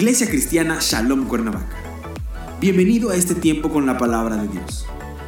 Iglesia 0.00 0.30
Cristiana 0.30 0.78
Shalom 0.80 1.28
Cuernavaca. 1.28 1.76
Bienvenido 2.58 3.10
a 3.10 3.16
este 3.16 3.34
tiempo 3.34 3.68
con 3.68 3.84
la 3.84 3.98
palabra 3.98 4.36
de 4.36 4.48
Dios. 4.48 4.86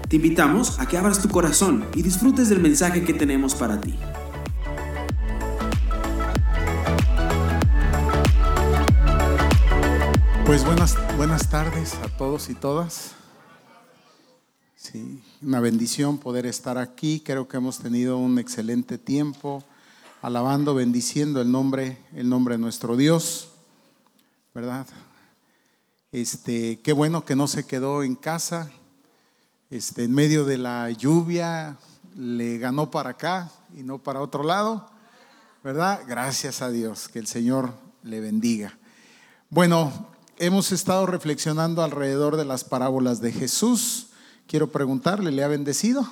Te 0.09 0.17
invitamos 0.17 0.81
a 0.81 0.87
que 0.87 0.97
abras 0.97 1.21
tu 1.21 1.29
corazón 1.29 1.85
y 1.95 2.01
disfrutes 2.01 2.49
del 2.49 2.61
mensaje 2.61 3.05
que 3.05 3.13
tenemos 3.13 3.55
para 3.55 3.83
ti. 3.83 3.95
Pues 10.47 10.65
buenas, 10.65 10.97
buenas 11.19 11.51
tardes 11.51 11.93
a 11.97 12.09
todos 12.17 12.49
y 12.49 12.55
todas. 12.55 13.13
Sí, 14.75 15.23
una 15.43 15.61
bendición 15.61 16.17
poder 16.17 16.47
estar 16.47 16.79
aquí. 16.79 17.21
Creo 17.23 17.47
que 17.47 17.59
hemos 17.59 17.81
tenido 17.81 18.17
un 18.17 18.39
excelente 18.39 18.97
tiempo 18.97 19.63
alabando, 20.23 20.75
bendiciendo 20.75 21.43
el 21.43 21.53
nombre, 21.53 21.99
el 22.17 22.31
nombre 22.31 22.55
de 22.55 22.63
nuestro 22.63 22.97
Dios. 22.97 23.52
¿Verdad? 24.55 24.87
Este, 26.11 26.81
qué 26.81 26.93
bueno 26.93 27.25
que 27.25 27.37
no 27.37 27.49
se 27.49 27.65
quedó 27.65 28.03
en 28.03 28.17
casa, 28.17 28.71
este, 29.71 30.05
en 30.05 30.13
medio 30.13 30.45
de 30.45 30.59
la 30.59 30.91
lluvia, 30.91 31.79
le 32.15 32.59
ganó 32.59 32.91
para 32.91 33.11
acá 33.11 33.51
y 33.75 33.83
no 33.83 33.99
para 33.99 34.21
otro 34.21 34.43
lado, 34.45 34.91
¿verdad? 35.65 36.01
Gracias 36.07 36.61
a 36.61 36.71
Dios, 36.71 37.09
que 37.09 37.19
el 37.19 37.27
Señor 37.27 37.73
le 38.03 38.21
bendiga. 38.21 38.79
Bueno, 39.49 40.11
hemos 40.37 40.71
estado 40.73 41.07
reflexionando 41.07 41.83
alrededor 41.83 42.37
de 42.37 42.45
las 42.45 42.65
parábolas 42.65 43.23
de 43.23 43.33
Jesús. 43.33 44.09
Quiero 44.47 44.71
preguntarle, 44.71 45.31
¿le 45.31 45.45
ha 45.45 45.49
bendecido? 45.49 46.07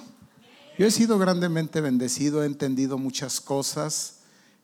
Yo 0.78 0.86
he 0.86 0.90
sido 0.90 1.18
grandemente 1.18 1.82
bendecido, 1.82 2.42
he 2.42 2.46
entendido 2.46 2.96
muchas 2.96 3.38
cosas. 3.42 4.20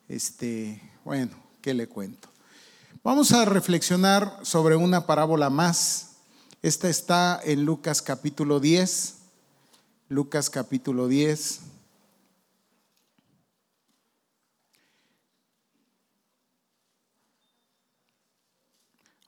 Este, 0.08 0.80
bueno, 1.04 1.36
¿qué 1.60 1.74
le 1.74 1.88
cuento? 1.88 2.28
Vamos 3.06 3.30
a 3.30 3.44
reflexionar 3.44 4.40
sobre 4.42 4.74
una 4.74 5.06
parábola 5.06 5.48
más. 5.48 6.16
Esta 6.60 6.88
está 6.88 7.40
en 7.44 7.64
Lucas 7.64 8.02
capítulo 8.02 8.58
10. 8.58 9.18
Lucas 10.08 10.50
capítulo 10.50 11.06
10. 11.06 11.60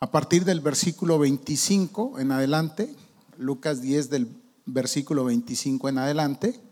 A 0.00 0.10
partir 0.10 0.44
del 0.44 0.60
versículo 0.60 1.20
25 1.20 2.18
en 2.18 2.32
adelante, 2.32 2.92
Lucas 3.36 3.80
10 3.80 4.10
del 4.10 4.26
versículo 4.66 5.24
25 5.24 5.88
en 5.88 5.98
adelante. 5.98 6.67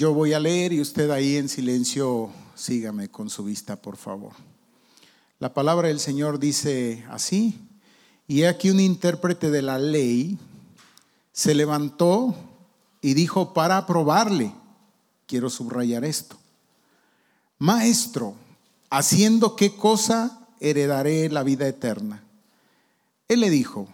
Yo 0.00 0.14
voy 0.14 0.32
a 0.32 0.40
leer 0.40 0.72
y 0.72 0.80
usted 0.80 1.10
ahí 1.10 1.36
en 1.36 1.46
silencio 1.46 2.30
sígame 2.54 3.10
con 3.10 3.28
su 3.28 3.44
vista, 3.44 3.76
por 3.76 3.98
favor. 3.98 4.32
La 5.38 5.52
palabra 5.52 5.88
del 5.88 6.00
Señor 6.00 6.38
dice 6.38 7.04
así, 7.10 7.58
y 8.26 8.44
aquí 8.44 8.70
un 8.70 8.80
intérprete 8.80 9.50
de 9.50 9.60
la 9.60 9.78
ley 9.78 10.38
se 11.34 11.54
levantó 11.54 12.34
y 13.02 13.12
dijo 13.12 13.52
para 13.52 13.84
probarle, 13.84 14.54
quiero 15.26 15.50
subrayar 15.50 16.06
esto, 16.06 16.38
Maestro, 17.58 18.32
haciendo 18.88 19.54
qué 19.54 19.76
cosa 19.76 20.48
heredaré 20.60 21.28
la 21.28 21.42
vida 21.42 21.68
eterna. 21.68 22.24
Él 23.28 23.40
le 23.40 23.50
dijo, 23.50 23.86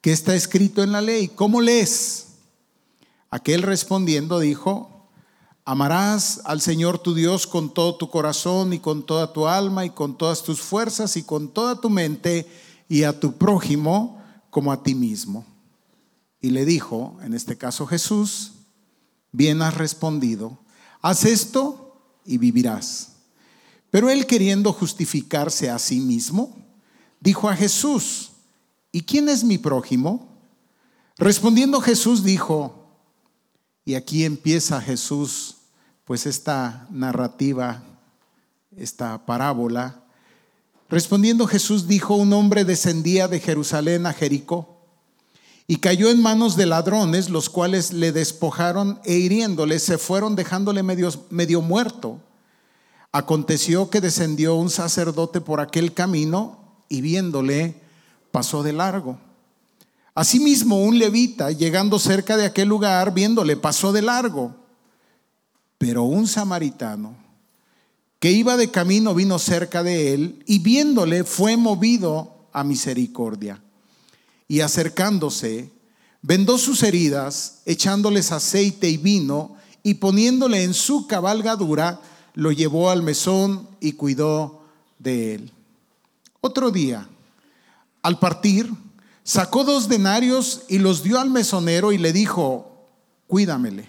¿qué 0.00 0.12
está 0.12 0.36
escrito 0.36 0.84
en 0.84 0.92
la 0.92 1.00
ley? 1.00 1.26
¿Cómo 1.26 1.60
lees? 1.60 2.26
Aquel 3.30 3.62
respondiendo 3.62 4.38
dijo, 4.38 4.93
Amarás 5.66 6.42
al 6.44 6.60
Señor 6.60 6.98
tu 6.98 7.14
Dios 7.14 7.46
con 7.46 7.72
todo 7.72 7.96
tu 7.96 8.10
corazón 8.10 8.74
y 8.74 8.80
con 8.80 9.04
toda 9.04 9.32
tu 9.32 9.46
alma 9.46 9.86
y 9.86 9.90
con 9.90 10.18
todas 10.18 10.42
tus 10.42 10.60
fuerzas 10.60 11.16
y 11.16 11.22
con 11.22 11.48
toda 11.48 11.80
tu 11.80 11.88
mente 11.88 12.46
y 12.88 13.04
a 13.04 13.18
tu 13.18 13.38
prójimo 13.38 14.22
como 14.50 14.72
a 14.72 14.82
ti 14.82 14.94
mismo. 14.94 15.46
Y 16.40 16.50
le 16.50 16.66
dijo, 16.66 17.16
en 17.22 17.32
este 17.32 17.56
caso 17.56 17.86
Jesús, 17.86 18.52
bien 19.32 19.62
has 19.62 19.74
respondido, 19.74 20.58
haz 21.00 21.24
esto 21.24 21.98
y 22.26 22.36
vivirás. 22.36 23.12
Pero 23.90 24.10
él 24.10 24.26
queriendo 24.26 24.70
justificarse 24.70 25.70
a 25.70 25.78
sí 25.78 26.00
mismo, 26.00 26.54
dijo 27.20 27.48
a 27.48 27.56
Jesús, 27.56 28.32
¿y 28.92 29.00
quién 29.00 29.30
es 29.30 29.42
mi 29.42 29.56
prójimo? 29.56 30.28
Respondiendo 31.16 31.80
Jesús 31.80 32.22
dijo, 32.22 32.84
y 33.84 33.94
aquí 33.94 34.24
empieza 34.24 34.80
Jesús, 34.80 35.56
pues 36.04 36.26
esta 36.26 36.86
narrativa, 36.90 37.82
esta 38.76 39.24
parábola. 39.24 40.02
Respondiendo 40.88 41.46
Jesús 41.46 41.88
dijo, 41.88 42.14
un 42.14 42.32
hombre 42.32 42.64
descendía 42.64 43.26
de 43.28 43.40
Jerusalén 43.40 44.06
a 44.06 44.12
Jericó 44.12 44.74
y 45.66 45.76
cayó 45.76 46.10
en 46.10 46.20
manos 46.20 46.56
de 46.56 46.66
ladrones, 46.66 47.30
los 47.30 47.48
cuales 47.48 47.92
le 47.92 48.12
despojaron 48.12 49.00
e 49.04 49.14
hiriéndole 49.14 49.78
se 49.78 49.96
fueron 49.96 50.36
dejándole 50.36 50.82
medio, 50.82 51.10
medio 51.30 51.62
muerto. 51.62 52.20
Aconteció 53.12 53.88
que 53.88 54.00
descendió 54.00 54.56
un 54.56 54.68
sacerdote 54.68 55.40
por 55.40 55.60
aquel 55.60 55.94
camino 55.94 56.58
y 56.88 57.00
viéndole 57.00 57.80
pasó 58.30 58.62
de 58.62 58.72
largo. 58.72 59.18
Asimismo, 60.14 60.82
un 60.82 60.98
levita, 60.98 61.50
llegando 61.50 61.98
cerca 61.98 62.36
de 62.36 62.44
aquel 62.44 62.68
lugar, 62.68 63.14
viéndole, 63.14 63.56
pasó 63.56 63.92
de 63.92 64.02
largo. 64.02 64.63
Pero 65.78 66.04
un 66.04 66.26
samaritano 66.26 67.16
que 68.18 68.32
iba 68.32 68.56
de 68.56 68.70
camino 68.70 69.14
vino 69.14 69.38
cerca 69.38 69.82
de 69.82 70.14
él 70.14 70.42
y 70.46 70.60
viéndole 70.60 71.24
fue 71.24 71.56
movido 71.56 72.46
a 72.52 72.64
misericordia. 72.64 73.62
Y 74.48 74.60
acercándose, 74.60 75.70
vendó 76.22 76.58
sus 76.58 76.82
heridas, 76.82 77.60
echándoles 77.66 78.32
aceite 78.32 78.88
y 78.88 78.96
vino, 78.96 79.56
y 79.82 79.94
poniéndole 79.94 80.64
en 80.64 80.72
su 80.72 81.06
cabalgadura, 81.06 82.00
lo 82.34 82.52
llevó 82.52 82.90
al 82.90 83.02
mesón 83.02 83.68
y 83.80 83.92
cuidó 83.92 84.62
de 84.98 85.34
él. 85.34 85.52
Otro 86.40 86.70
día, 86.70 87.08
al 88.02 88.18
partir, 88.18 88.70
Sacó 89.24 89.64
dos 89.64 89.88
denarios 89.88 90.64
y 90.68 90.78
los 90.78 91.02
dio 91.02 91.18
al 91.18 91.30
mesonero 91.30 91.92
y 91.92 91.98
le 91.98 92.12
dijo, 92.12 92.70
cuídamele. 93.26 93.88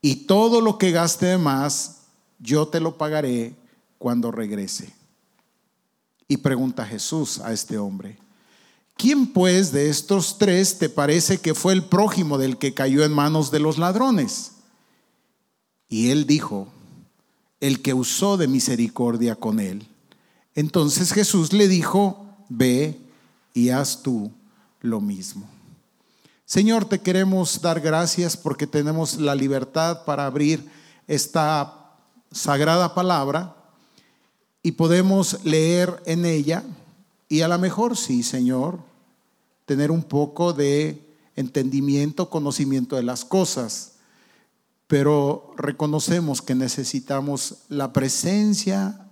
Y 0.00 0.26
todo 0.26 0.60
lo 0.60 0.78
que 0.78 0.90
gaste 0.90 1.26
de 1.26 1.38
más, 1.38 2.02
yo 2.38 2.68
te 2.68 2.80
lo 2.80 2.96
pagaré 2.96 3.54
cuando 3.98 4.30
regrese. 4.30 4.92
Y 6.28 6.38
pregunta 6.38 6.84
Jesús 6.84 7.38
a 7.40 7.52
este 7.52 7.78
hombre, 7.78 8.18
¿quién 8.96 9.26
pues 9.26 9.72
de 9.72 9.88
estos 9.88 10.38
tres 10.38 10.78
te 10.78 10.88
parece 10.88 11.38
que 11.38 11.54
fue 11.54 11.72
el 11.72 11.84
prójimo 11.84 12.38
del 12.38 12.58
que 12.58 12.74
cayó 12.74 13.04
en 13.04 13.12
manos 13.12 13.50
de 13.50 13.60
los 13.60 13.78
ladrones? 13.78 14.52
Y 15.88 16.10
él 16.10 16.26
dijo, 16.26 16.68
el 17.60 17.80
que 17.80 17.94
usó 17.94 18.36
de 18.36 18.48
misericordia 18.48 19.36
con 19.36 19.60
él. 19.60 19.86
Entonces 20.54 21.12
Jesús 21.12 21.52
le 21.52 21.68
dijo, 21.68 22.26
ve 22.48 22.98
y 23.54 23.70
haz 23.70 24.02
tú 24.02 24.30
lo 24.80 25.00
mismo. 25.00 25.55
Señor, 26.46 26.84
te 26.84 27.00
queremos 27.00 27.60
dar 27.60 27.80
gracias 27.80 28.36
porque 28.36 28.68
tenemos 28.68 29.16
la 29.16 29.34
libertad 29.34 30.04
para 30.04 30.26
abrir 30.26 30.64
esta 31.08 31.90
sagrada 32.30 32.94
palabra 32.94 33.56
y 34.62 34.70
podemos 34.70 35.44
leer 35.44 36.00
en 36.06 36.24
ella 36.24 36.62
y 37.28 37.40
a 37.40 37.48
lo 37.48 37.58
mejor 37.58 37.96
sí, 37.96 38.22
Señor, 38.22 38.78
tener 39.64 39.90
un 39.90 40.04
poco 40.04 40.52
de 40.52 41.16
entendimiento, 41.34 42.30
conocimiento 42.30 42.94
de 42.94 43.02
las 43.02 43.24
cosas, 43.24 43.94
pero 44.86 45.52
reconocemos 45.56 46.42
que 46.42 46.54
necesitamos 46.54 47.56
la 47.68 47.92
presencia 47.92 49.08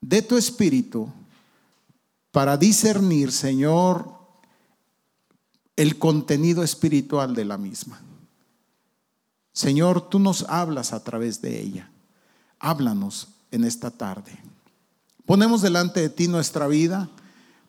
de 0.00 0.22
tu 0.22 0.36
Espíritu 0.36 1.08
para 2.30 2.56
discernir, 2.56 3.32
Señor, 3.32 4.17
el 5.78 5.96
contenido 5.96 6.64
espiritual 6.64 7.36
de 7.36 7.44
la 7.44 7.56
misma. 7.56 8.00
Señor, 9.52 10.08
tú 10.08 10.18
nos 10.18 10.42
hablas 10.48 10.92
a 10.92 11.04
través 11.04 11.40
de 11.40 11.60
ella. 11.60 11.88
Háblanos 12.58 13.28
en 13.52 13.62
esta 13.62 13.92
tarde. 13.92 14.36
Ponemos 15.24 15.62
delante 15.62 16.00
de 16.00 16.08
ti 16.08 16.26
nuestra 16.26 16.66
vida, 16.66 17.08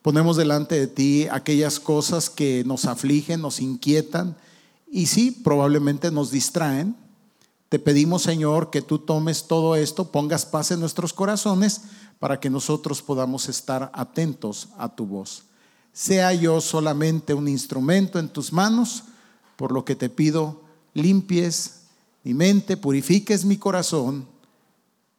ponemos 0.02 0.38
delante 0.38 0.74
de 0.74 0.88
ti 0.88 1.28
aquellas 1.28 1.80
cosas 1.80 2.32
que 2.32 2.64
nos 2.66 2.86
afligen, 2.86 3.42
nos 3.42 3.60
inquietan 3.60 4.36
y 4.90 5.06
sí, 5.06 5.30
probablemente 5.30 6.10
nos 6.10 6.32
distraen. 6.32 6.96
Te 7.70 7.78
pedimos, 7.78 8.24
Señor, 8.24 8.72
que 8.72 8.82
tú 8.82 8.98
tomes 8.98 9.46
todo 9.46 9.76
esto, 9.76 10.12
pongas 10.12 10.48
paz 10.48 10.72
en 10.72 10.80
nuestros 10.80 11.14
corazones 11.14 11.82
para 12.18 12.40
que 12.40 12.50
nosotros 12.50 13.04
podamos 13.04 13.50
estar 13.50 13.92
atentos 13.94 14.70
a 14.80 14.90
tu 14.90 15.06
voz 15.06 15.44
sea 16.00 16.34
yo 16.34 16.62
solamente 16.62 17.34
un 17.34 17.50
instrumento 17.50 18.19
en 18.19 18.30
tus 18.30 18.54
manos, 18.54 19.04
por 19.57 19.74
lo 19.74 19.84
que 19.84 19.98
te 19.98 20.10
pido 20.10 20.62
limpies 20.94 21.81
mi 22.24 22.34
mente, 22.34 22.78
purifiques 22.78 23.44
mi 23.44 23.57
corazón 23.57 24.25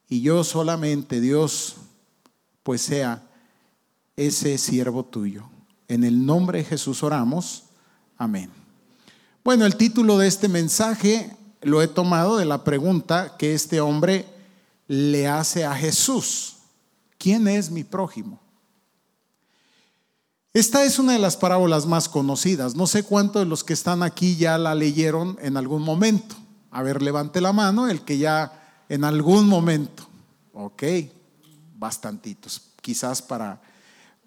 y 0.09 0.23
yo 0.23 0.43
solamente, 0.43 1.21
Dios, 1.21 1.77
pues 2.63 2.81
sea 2.81 3.29
ese 4.17 4.57
siervo 4.57 5.05
tuyo. 5.05 5.45
En 5.87 6.03
el 6.03 6.25
nombre 6.25 6.61
de 6.61 6.65
Jesús 6.65 7.03
oramos. 7.03 7.65
Amén. 8.17 8.49
Bueno, 9.45 9.67
el 9.67 9.77
título 9.77 10.17
de 10.17 10.29
este 10.29 10.49
mensaje 10.49 11.37
lo 11.61 11.83
he 11.83 11.89
tomado 11.89 12.39
de 12.39 12.47
la 12.47 12.65
pregunta 12.65 13.37
que 13.37 13.53
este 13.53 13.83
hombre 13.83 14.25
le 14.89 15.29
hace 15.29 15.63
a 15.63 15.75
Jesús. 15.75 16.57
¿Quién 17.19 17.49
es 17.49 17.71
mi 17.71 17.85
prójimo? 17.85 18.41
Esta 20.53 20.85
es 20.85 20.99
una 20.99 21.13
de 21.13 21.21
las 21.21 21.37
parábolas 21.37 21.87
más 21.87 22.09
conocidas. 22.09 22.75
No 22.75 22.87
sé 22.87 23.05
cuántos 23.05 23.43
de 23.43 23.49
los 23.49 23.63
que 23.63 23.73
están 23.73 24.03
aquí 24.03 24.37
ya 24.37 24.59
la 24.59 24.75
leyeron 24.75 25.39
en 25.41 25.57
algún 25.57 25.83
momento. 25.83 26.35
A 26.71 26.83
ver, 26.83 27.03
levante 27.03 27.41
la 27.41 27.53
mano 27.53 27.89
el 27.89 28.03
que 28.03 28.19
ya 28.19 28.85
en 28.89 29.05
algún 29.05 29.47
momento. 29.47 30.07
Ok, 30.53 30.83
bastantitos. 31.79 32.63
Quizás 32.83 33.23
para, 33.23 33.61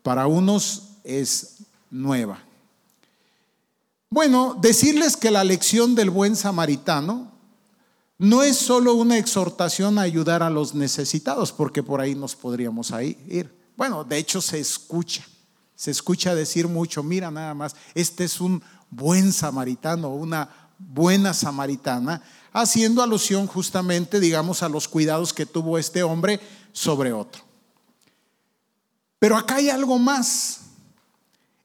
para 0.01 0.27
unos 0.27 0.89
es 1.03 1.57
nueva. 1.91 2.39
Bueno, 4.09 4.57
decirles 4.61 5.17
que 5.17 5.31
la 5.31 5.43
lección 5.43 5.95
del 5.95 6.09
buen 6.09 6.35
samaritano 6.35 7.31
no 8.17 8.43
es 8.43 8.57
solo 8.57 8.93
una 8.93 9.17
exhortación 9.17 9.97
a 9.97 10.03
ayudar 10.03 10.43
a 10.43 10.49
los 10.49 10.75
necesitados, 10.75 11.51
porque 11.51 11.83
por 11.83 11.99
ahí 11.99 12.15
nos 12.15 12.35
podríamos 12.35 12.93
ir. 13.27 13.53
Bueno, 13.75 14.03
de 14.03 14.17
hecho 14.17 14.39
se 14.39 14.59
escucha, 14.59 15.25
se 15.83 15.91
escucha 15.91 16.33
decir 16.33 16.69
mucho, 16.69 17.03
mira 17.03 17.30
nada 17.30 17.53
más, 17.53 17.75
este 17.94 18.24
es 18.24 18.39
un 18.39 18.63
buen 18.89 19.33
samaritano, 19.33 20.13
una 20.13 20.71
buena 20.80 21.33
samaritana, 21.33 22.21
haciendo 22.53 23.03
alusión 23.03 23.47
justamente, 23.47 24.21
digamos, 24.21 24.63
a 24.63 24.69
los 24.69 24.88
cuidados 24.88 25.33
que 25.33 25.45
tuvo 25.45 25.77
este 25.77 26.01
hombre 26.01 26.39
sobre 26.71 27.12
otro. 27.12 27.44
Pero 29.19 29.35
acá 29.35 29.56
hay 29.56 29.69
algo 29.69 30.00
más. 30.00 30.62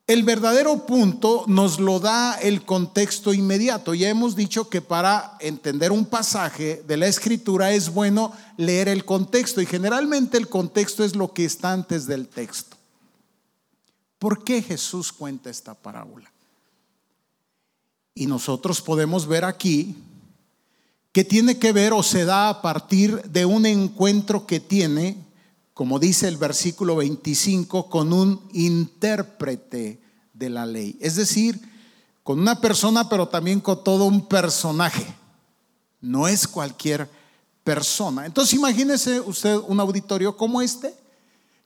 El 0.09 0.25
verdadero 0.25 0.85
punto 0.85 1.45
nos 1.47 1.79
lo 1.79 2.01
da 2.01 2.35
el 2.41 2.65
contexto 2.65 3.33
inmediato. 3.33 3.95
Ya 3.95 4.09
hemos 4.09 4.35
dicho 4.35 4.69
que 4.69 4.81
para 4.81 5.37
entender 5.39 5.93
un 5.93 6.05
pasaje 6.05 6.83
de 6.89 6.97
la 6.97 7.07
escritura 7.07 7.71
es 7.71 7.95
bueno 7.95 8.33
leer 8.57 8.89
el 8.89 9.05
contexto 9.05 9.61
y 9.61 9.67
generalmente 9.67 10.39
el 10.39 10.49
contexto 10.49 11.05
es 11.05 11.15
lo 11.15 11.33
que 11.33 11.45
está 11.45 11.73
antes 11.73 12.09
del 12.09 12.27
texto. 12.27 12.78
¿Por 14.19 14.45
qué 14.45 14.63
Jesús 14.63 15.13
cuenta 15.13 15.51
esta 15.51 15.75
parábola? 15.75 16.33
Y 18.15 18.27
nosotros 18.27 18.81
podemos 18.81 19.27
ver 19.27 19.45
aquí 19.45 19.97
que 21.13 21.25
tiene 21.25 21.59
que 21.59 21.73
ver 21.73 21.93
o 21.93 22.03
se 22.03 22.25
da 22.25 22.49
a 22.49 22.63
partir 22.63 23.23
de 23.23 23.45
un 23.45 23.67
encuentro 23.67 24.47
que 24.47 24.61
tiene 24.61 25.29
como 25.79 26.01
dice 26.01 26.27
el 26.27 26.37
versículo 26.39 26.97
25, 26.97 27.89
con 27.89 28.13
un 28.13 28.43
intérprete 28.53 30.03
de 30.33 30.51
la 30.51 30.67
ley. 30.67 30.99
Es 31.01 31.15
decir, 31.15 31.61
con 32.25 32.41
una 32.41 32.61
persona, 32.61 33.09
pero 33.09 33.29
también 33.29 33.61
con 33.61 33.85
todo 33.85 34.07
un 34.07 34.27
personaje. 34.27 35.07
No 36.01 36.27
es 36.27 36.49
cualquier 36.49 37.09
persona. 37.63 38.27
Entonces 38.27 38.55
imagínese 38.55 39.21
usted 39.21 39.57
un 39.69 39.79
auditorio 39.79 40.37
como 40.37 40.61
este. 40.61 40.93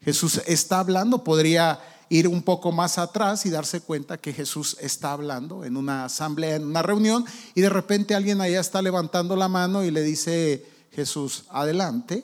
Jesús 0.02 0.42
está 0.44 0.80
hablando, 0.80 1.24
podría 1.24 1.80
ir 2.12 2.28
un 2.28 2.42
poco 2.42 2.72
más 2.72 2.98
atrás 2.98 3.46
y 3.46 3.50
darse 3.50 3.80
cuenta 3.80 4.18
que 4.18 4.34
Jesús 4.34 4.76
está 4.80 5.12
hablando 5.12 5.64
en 5.64 5.78
una 5.78 6.04
asamblea, 6.04 6.56
en 6.56 6.66
una 6.66 6.82
reunión, 6.82 7.24
y 7.54 7.62
de 7.62 7.70
repente 7.70 8.14
alguien 8.14 8.42
allá 8.42 8.60
está 8.60 8.82
levantando 8.82 9.34
la 9.34 9.48
mano 9.48 9.82
y 9.82 9.90
le 9.90 10.02
dice, 10.02 10.62
Jesús, 10.90 11.44
adelante. 11.48 12.22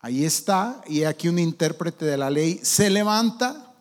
Ahí 0.00 0.24
está, 0.24 0.82
y 0.88 1.04
aquí 1.04 1.28
un 1.28 1.38
intérprete 1.38 2.04
de 2.04 2.16
la 2.16 2.28
ley 2.28 2.58
se 2.64 2.90
levanta 2.90 3.72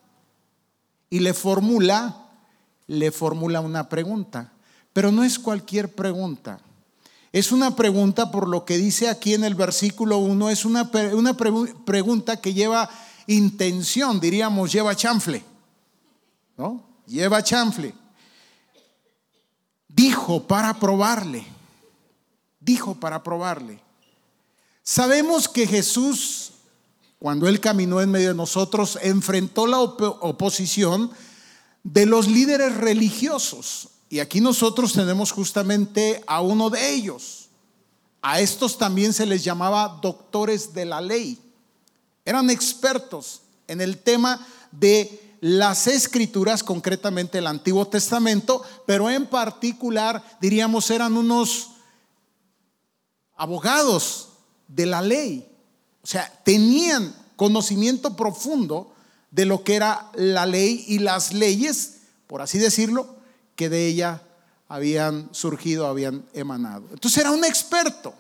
y 1.09 1.21
le 1.21 1.33
formula, 1.33 2.29
le 2.85 3.11
formula 3.11 3.61
una 3.61 3.89
pregunta, 3.89 4.53
pero 4.93 5.11
no 5.11 5.23
es 5.23 5.39
cualquier 5.39 5.95
pregunta. 5.95 6.59
Es 7.31 7.51
una 7.51 7.75
pregunta 7.75 8.29
por 8.29 8.47
lo 8.47 8.65
que 8.65 8.77
dice 8.77 9.09
aquí 9.09 9.33
en 9.33 9.45
el 9.45 9.55
versículo 9.55 10.19
1, 10.19 10.51
es 10.51 10.63
una, 10.63 10.91
una 11.13 11.35
pregunta 11.35 12.39
que 12.39 12.53
lleva 12.53 12.87
intención, 13.29 14.19
diríamos, 14.19 14.71
lleva 14.71 14.95
chanfle, 14.95 15.43
¿no? 16.57 16.83
Lleva 17.05 17.43
chanfle. 17.43 17.93
Dijo 19.87 20.47
para 20.47 20.73
probarle, 20.73 21.45
dijo 22.59 22.95
para 22.95 23.21
probarle. 23.21 23.79
Sabemos 24.83 25.47
que 25.47 25.67
Jesús, 25.67 26.51
cuando 27.19 27.47
Él 27.47 27.59
caminó 27.59 28.01
en 28.01 28.09
medio 28.09 28.29
de 28.29 28.35
nosotros, 28.35 28.97
enfrentó 29.01 29.67
la 29.67 29.79
oposición 29.79 31.11
de 31.83 32.05
los 32.05 32.27
líderes 32.27 32.75
religiosos. 32.77 33.89
Y 34.09 34.19
aquí 34.19 34.41
nosotros 34.41 34.93
tenemos 34.93 35.31
justamente 35.31 36.23
a 36.25 36.41
uno 36.41 36.71
de 36.71 36.93
ellos. 36.93 37.49
A 38.21 38.39
estos 38.39 38.77
también 38.77 39.13
se 39.13 39.27
les 39.27 39.43
llamaba 39.43 39.99
doctores 40.01 40.73
de 40.73 40.85
la 40.85 40.99
ley. 40.99 41.39
Eran 42.29 42.51
expertos 42.51 43.41
en 43.67 43.81
el 43.81 43.97
tema 43.97 44.45
de 44.71 45.37
las 45.41 45.87
escrituras, 45.87 46.63
concretamente 46.63 47.39
el 47.39 47.47
Antiguo 47.47 47.87
Testamento, 47.87 48.61
pero 48.85 49.09
en 49.09 49.25
particular, 49.25 50.23
diríamos, 50.39 50.91
eran 50.91 51.17
unos 51.17 51.71
abogados 53.35 54.29
de 54.67 54.85
la 54.85 55.01
ley. 55.01 55.51
O 56.03 56.05
sea, 56.05 56.31
tenían 56.45 57.15
conocimiento 57.35 58.15
profundo 58.15 58.93
de 59.31 59.45
lo 59.45 59.63
que 59.63 59.73
era 59.73 60.11
la 60.13 60.45
ley 60.45 60.85
y 60.87 60.99
las 60.99 61.33
leyes, 61.33 62.01
por 62.27 62.43
así 62.43 62.59
decirlo, 62.59 63.15
que 63.55 63.69
de 63.69 63.87
ella 63.87 64.21
habían 64.67 65.29
surgido, 65.31 65.87
habían 65.87 66.23
emanado. 66.33 66.85
Entonces 66.91 67.17
era 67.17 67.31
un 67.31 67.43
experto. 67.43 68.13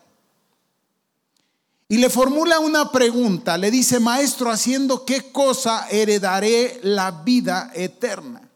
Y 1.89 1.97
le 1.97 2.09
formula 2.09 2.59
una 2.59 2.91
pregunta, 2.91 3.57
le 3.57 3.69
dice, 3.69 3.99
maestro, 3.99 4.49
haciendo 4.49 5.03
qué 5.05 5.31
cosa 5.31 5.89
heredaré 5.89 6.79
la 6.83 7.11
vida 7.11 7.71
eterna. 7.73 8.47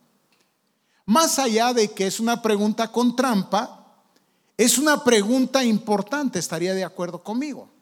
Más 1.05 1.37
allá 1.39 1.73
de 1.73 1.91
que 1.91 2.07
es 2.07 2.21
una 2.21 2.41
pregunta 2.41 2.91
con 2.91 3.15
trampa, 3.15 3.97
es 4.55 4.77
una 4.77 5.03
pregunta 5.03 5.65
importante, 5.65 6.39
estaría 6.39 6.73
de 6.73 6.85
acuerdo 6.85 7.21
conmigo 7.21 7.73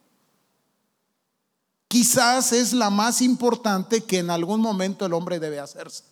quizás 1.92 2.54
es 2.54 2.72
la 2.72 2.90
más 2.90 3.22
importante 3.22 4.06
que 4.06 4.20
en 4.20 4.30
algún 4.30 4.62
momento 4.62 5.06
el 5.06 5.12
hombre 5.12 5.42
debe 5.42 5.60
hacerse. 5.60 6.06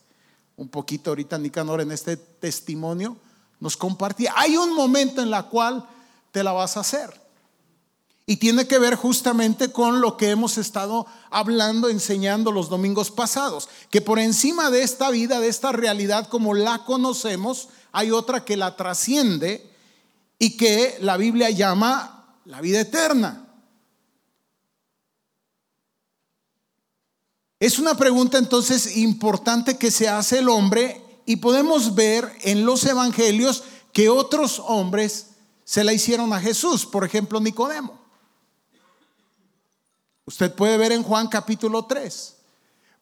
Un 0.57 0.67
poquito 0.67 1.11
ahorita 1.11 1.37
Nicanor 1.37 1.79
en 1.79 1.93
este 1.93 2.17
testimonio 2.17 3.15
nos 3.61 3.77
compartía. 3.77 4.33
Hay 4.35 4.57
un 4.57 4.75
momento 4.75 5.21
en 5.21 5.29
la 5.29 5.43
cual 5.43 5.87
te 6.31 6.43
la 6.43 6.51
vas 6.51 6.75
a 6.75 6.81
hacer. 6.81 7.17
Y 8.29 8.37
tiene 8.37 8.67
que 8.67 8.77
ver 8.77 8.93
justamente 8.93 9.71
con 9.71 10.01
lo 10.01 10.15
que 10.15 10.29
hemos 10.29 10.59
estado 10.59 11.07
hablando, 11.31 11.89
enseñando 11.89 12.51
los 12.51 12.69
domingos 12.69 13.09
pasados, 13.09 13.67
que 13.89 14.01
por 14.01 14.19
encima 14.19 14.69
de 14.69 14.83
esta 14.83 15.09
vida, 15.09 15.39
de 15.39 15.47
esta 15.47 15.71
realidad 15.71 16.27
como 16.27 16.53
la 16.53 16.85
conocemos, 16.85 17.69
hay 17.91 18.11
otra 18.11 18.45
que 18.45 18.55
la 18.55 18.75
trasciende 18.75 19.73
y 20.37 20.57
que 20.57 20.99
la 21.01 21.17
Biblia 21.17 21.49
llama 21.49 22.37
la 22.45 22.61
vida 22.61 22.81
eterna. 22.81 23.47
Es 27.59 27.79
una 27.79 27.95
pregunta 27.95 28.37
entonces 28.37 28.95
importante 28.95 29.79
que 29.79 29.89
se 29.89 30.07
hace 30.07 30.37
el 30.37 30.49
hombre 30.49 31.03
y 31.25 31.37
podemos 31.37 31.95
ver 31.95 32.31
en 32.41 32.63
los 32.63 32.85
evangelios 32.85 33.63
que 33.91 34.07
otros 34.07 34.61
hombres 34.67 35.31
se 35.63 35.83
la 35.83 35.93
hicieron 35.93 36.31
a 36.31 36.39
Jesús, 36.39 36.85
por 36.85 37.03
ejemplo 37.03 37.39
Nicodemo. 37.39 37.98
Usted 40.29 40.53
puede 40.53 40.77
ver 40.77 40.91
en 40.91 41.01
Juan 41.01 41.27
capítulo 41.27 41.85
3. 41.85 42.35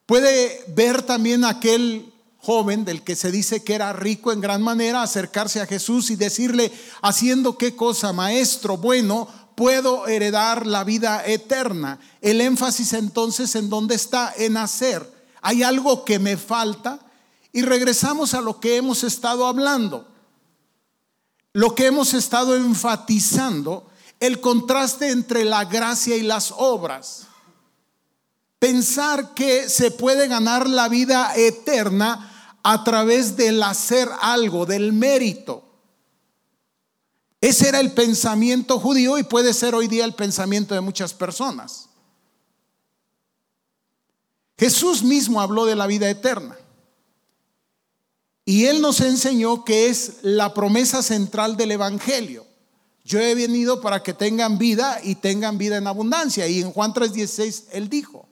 Puede 0.06 0.64
ver 0.68 1.02
también 1.02 1.44
aquel 1.44 2.10
joven 2.38 2.86
del 2.86 3.04
que 3.04 3.16
se 3.16 3.30
dice 3.30 3.62
que 3.62 3.74
era 3.74 3.92
rico 3.92 4.32
en 4.32 4.40
gran 4.40 4.62
manera, 4.62 5.02
acercarse 5.02 5.60
a 5.60 5.66
Jesús 5.66 6.08
y 6.08 6.16
decirle, 6.16 6.72
haciendo 7.02 7.58
qué 7.58 7.76
cosa, 7.76 8.14
maestro 8.14 8.78
bueno, 8.78 9.28
puedo 9.56 10.06
heredar 10.06 10.66
la 10.66 10.84
vida 10.84 11.22
eterna. 11.26 12.00
El 12.22 12.40
énfasis 12.40 12.94
entonces 12.94 13.54
en 13.56 13.68
dónde 13.68 13.96
está, 13.96 14.32
en 14.34 14.56
hacer. 14.56 15.06
Hay 15.42 15.62
algo 15.62 16.06
que 16.06 16.18
me 16.18 16.38
falta 16.38 16.98
y 17.52 17.60
regresamos 17.60 18.32
a 18.32 18.40
lo 18.40 18.58
que 18.58 18.76
hemos 18.76 19.04
estado 19.04 19.46
hablando. 19.46 20.08
Lo 21.52 21.74
que 21.74 21.88
hemos 21.88 22.14
estado 22.14 22.56
enfatizando, 22.56 23.86
el 24.20 24.40
contraste 24.40 25.10
entre 25.10 25.44
la 25.44 25.64
gracia 25.64 26.16
y 26.16 26.22
las 26.22 26.52
obras. 26.56 27.26
Pensar 28.58 29.34
que 29.34 29.68
se 29.68 29.90
puede 29.90 30.26
ganar 30.26 30.68
la 30.68 30.88
vida 30.88 31.32
eterna 31.36 32.58
a 32.62 32.82
través 32.82 33.36
del 33.36 33.62
hacer 33.62 34.08
algo, 34.20 34.66
del 34.66 34.92
mérito. 34.92 35.64
Ese 37.40 37.68
era 37.68 37.78
el 37.78 37.92
pensamiento 37.92 38.80
judío 38.80 39.16
y 39.16 39.22
puede 39.22 39.54
ser 39.54 39.74
hoy 39.74 39.86
día 39.86 40.04
el 40.04 40.14
pensamiento 40.14 40.74
de 40.74 40.80
muchas 40.80 41.14
personas. 41.14 41.88
Jesús 44.58 45.04
mismo 45.04 45.40
habló 45.40 45.66
de 45.66 45.76
la 45.76 45.86
vida 45.86 46.10
eterna. 46.10 46.58
Y 48.44 48.64
Él 48.64 48.80
nos 48.80 49.00
enseñó 49.00 49.64
que 49.64 49.88
es 49.88 50.18
la 50.22 50.52
promesa 50.52 51.02
central 51.02 51.56
del 51.56 51.72
Evangelio. 51.72 52.47
Yo 53.08 53.18
he 53.18 53.34
venido 53.34 53.80
para 53.80 54.02
que 54.02 54.12
tengan 54.12 54.58
vida 54.58 55.00
y 55.02 55.14
tengan 55.14 55.56
vida 55.56 55.78
en 55.78 55.86
abundancia. 55.86 56.46
Y 56.46 56.60
en 56.60 56.70
Juan 56.70 56.92
3:16 56.92 57.64
Él 57.72 57.88
dijo, 57.88 58.28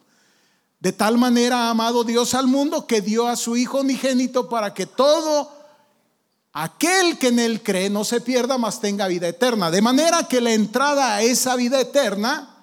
de 0.80 0.92
tal 0.92 1.16
manera 1.16 1.62
ha 1.62 1.70
amado 1.70 2.04
Dios 2.04 2.34
al 2.34 2.46
mundo 2.46 2.86
que 2.86 3.00
dio 3.00 3.26
a 3.26 3.36
su 3.36 3.56
Hijo 3.56 3.80
unigénito 3.80 4.50
para 4.50 4.74
que 4.74 4.84
todo 4.84 5.50
aquel 6.52 7.16
que 7.16 7.28
en 7.28 7.38
Él 7.38 7.62
cree 7.62 7.88
no 7.88 8.04
se 8.04 8.20
pierda, 8.20 8.58
mas 8.58 8.78
tenga 8.78 9.08
vida 9.08 9.26
eterna. 9.26 9.70
De 9.70 9.80
manera 9.80 10.28
que 10.28 10.42
la 10.42 10.52
entrada 10.52 11.14
a 11.14 11.22
esa 11.22 11.56
vida 11.56 11.80
eterna 11.80 12.54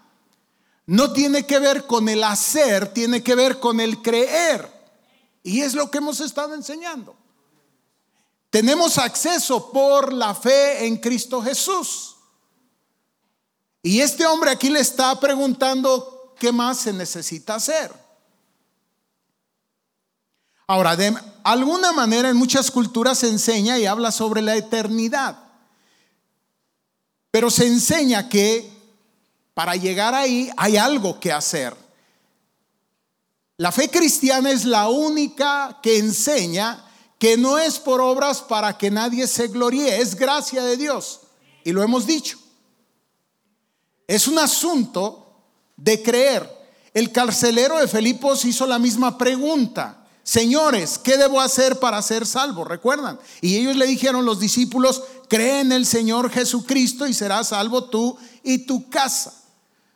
no 0.86 1.14
tiene 1.14 1.48
que 1.48 1.58
ver 1.58 1.88
con 1.88 2.08
el 2.10 2.24
hacer, 2.24 2.94
tiene 2.94 3.24
que 3.24 3.34
ver 3.34 3.60
con 3.60 3.80
el 3.80 4.04
creer. 4.04 4.72
Y 5.42 5.62
es 5.62 5.74
lo 5.74 5.90
que 5.90 5.98
hemos 5.98 6.20
estado 6.20 6.54
enseñando. 6.54 7.23
Tenemos 8.54 9.00
acceso 9.00 9.72
por 9.72 10.14
la 10.14 10.36
fe 10.36 10.86
en 10.86 10.98
Cristo 10.98 11.42
Jesús. 11.42 12.18
Y 13.82 14.00
este 14.00 14.28
hombre 14.28 14.52
aquí 14.52 14.70
le 14.70 14.80
está 14.80 15.20
preguntando 15.20 16.36
qué 16.38 16.52
más 16.52 16.78
se 16.78 16.94
necesita 16.94 17.56
hacer. 17.56 17.92
Ahora, 20.68 20.96
de 20.96 21.18
alguna 21.44 21.94
manera 21.94 22.30
en 22.30 22.38
muchas 22.38 22.70
culturas 22.70 23.18
se 23.18 23.30
enseña 23.30 23.80
y 23.80 23.88
habla 23.88 24.12
sobre 24.12 24.44
la 24.44 24.56
eternidad. 24.56 25.36
Pero 27.32 27.50
se 27.50 27.66
enseña 27.66 28.30
que 28.30 28.72
para 29.56 29.76
llegar 29.76 30.14
ahí 30.14 30.52
hay 30.58 30.78
algo 30.78 31.20
que 31.20 31.32
hacer. 31.32 31.76
La 33.58 33.72
fe 33.72 33.90
cristiana 33.90 34.52
es 34.52 34.64
la 34.64 34.90
única 34.90 35.80
que 35.82 35.98
enseña 35.98 36.92
que 37.24 37.38
no 37.38 37.58
es 37.58 37.80
por 37.80 38.02
obras 38.02 38.42
para 38.42 38.78
que 38.78 38.92
nadie 38.92 39.28
se 39.28 39.48
gloríe, 39.48 40.02
es 40.02 40.14
gracia 40.14 40.62
de 40.62 40.76
Dios. 40.76 41.22
Y 41.64 41.72
lo 41.72 41.82
hemos 41.82 42.06
dicho. 42.06 42.38
Es 44.06 44.28
un 44.28 44.38
asunto 44.38 45.34
de 45.78 46.04
creer. 46.04 46.46
El 46.94 47.14
carcelero 47.14 47.78
de 47.78 47.88
Filipos 47.88 48.44
hizo 48.44 48.66
la 48.66 48.78
misma 48.78 49.18
pregunta. 49.18 50.06
Señores, 50.22 50.98
¿qué 50.98 51.16
debo 51.18 51.40
hacer 51.40 51.80
para 51.80 52.02
ser 52.02 52.26
salvo? 52.26 52.66
¿Recuerdan? 52.66 53.18
Y 53.40 53.56
ellos 53.56 53.78
le 53.78 53.86
dijeron 53.86 54.26
los 54.26 54.42
discípulos, 54.42 55.02
cree 55.30 55.62
en 55.62 55.72
el 55.72 55.86
Señor 55.86 56.30
Jesucristo 56.30 57.08
y 57.08 57.14
serás 57.14 57.48
salvo 57.48 57.86
tú 57.86 58.18
y 58.44 58.66
tu 58.66 58.90
casa. 58.90 59.43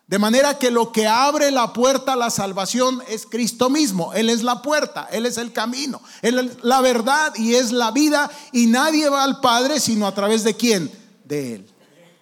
De 0.08 0.18
manera 0.18 0.58
que 0.58 0.70
lo 0.70 0.90
que 0.90 1.06
abre 1.06 1.50
la 1.50 1.74
puerta 1.74 2.14
a 2.14 2.16
la 2.16 2.30
salvación 2.30 3.02
es 3.08 3.26
Cristo 3.26 3.68
mismo. 3.68 4.14
Él 4.14 4.30
es 4.30 4.42
la 4.42 4.62
puerta, 4.62 5.06
Él 5.12 5.26
es 5.26 5.36
el 5.36 5.52
camino, 5.52 6.00
Él 6.22 6.38
es 6.38 6.64
la 6.64 6.80
verdad 6.80 7.34
y 7.36 7.54
es 7.54 7.72
la 7.72 7.90
vida. 7.90 8.30
Y 8.52 8.66
nadie 8.66 9.10
va 9.10 9.22
al 9.22 9.40
Padre 9.40 9.78
sino 9.78 10.06
a 10.06 10.14
través 10.14 10.44
de 10.44 10.56
quién? 10.56 10.90
De 11.24 11.56
Él. 11.56 11.70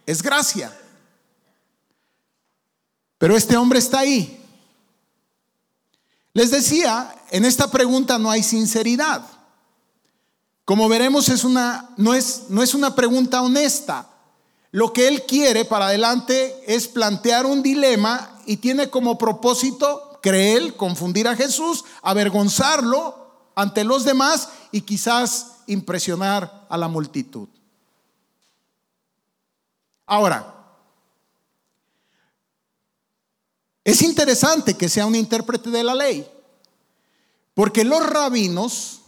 Es 0.04 0.20
gracia. 0.20 0.76
Pero 3.18 3.36
este 3.36 3.56
hombre 3.56 3.78
está 3.78 4.00
ahí. 4.00 4.44
Les 6.32 6.50
decía, 6.50 7.14
en 7.30 7.44
esta 7.44 7.70
pregunta 7.70 8.18
no 8.18 8.32
hay 8.32 8.42
sinceridad. 8.42 9.24
Como 10.64 10.88
veremos, 10.88 11.28
es 11.28 11.44
una, 11.44 11.90
no, 11.96 12.14
es, 12.14 12.46
no 12.48 12.64
es 12.64 12.74
una 12.74 12.96
pregunta 12.96 13.42
honesta. 13.42 14.10
Lo 14.70 14.92
que 14.92 15.08
él 15.08 15.24
quiere 15.26 15.64
para 15.64 15.86
adelante 15.86 16.62
es 16.66 16.88
plantear 16.88 17.46
un 17.46 17.62
dilema 17.62 18.40
y 18.46 18.58
tiene 18.58 18.90
como 18.90 19.18
propósito 19.18 20.18
creer, 20.22 20.76
confundir 20.76 21.28
a 21.28 21.36
Jesús, 21.36 21.84
avergonzarlo 22.02 23.50
ante 23.54 23.84
los 23.84 24.04
demás 24.04 24.48
y 24.72 24.82
quizás 24.82 25.58
impresionar 25.66 26.66
a 26.68 26.76
la 26.76 26.88
multitud. 26.88 27.48
Ahora, 30.06 30.54
es 33.84 34.02
interesante 34.02 34.74
que 34.74 34.88
sea 34.88 35.06
un 35.06 35.14
intérprete 35.14 35.70
de 35.70 35.84
la 35.84 35.94
ley, 35.94 36.28
porque 37.54 37.84
los 37.84 38.04
rabinos, 38.04 39.00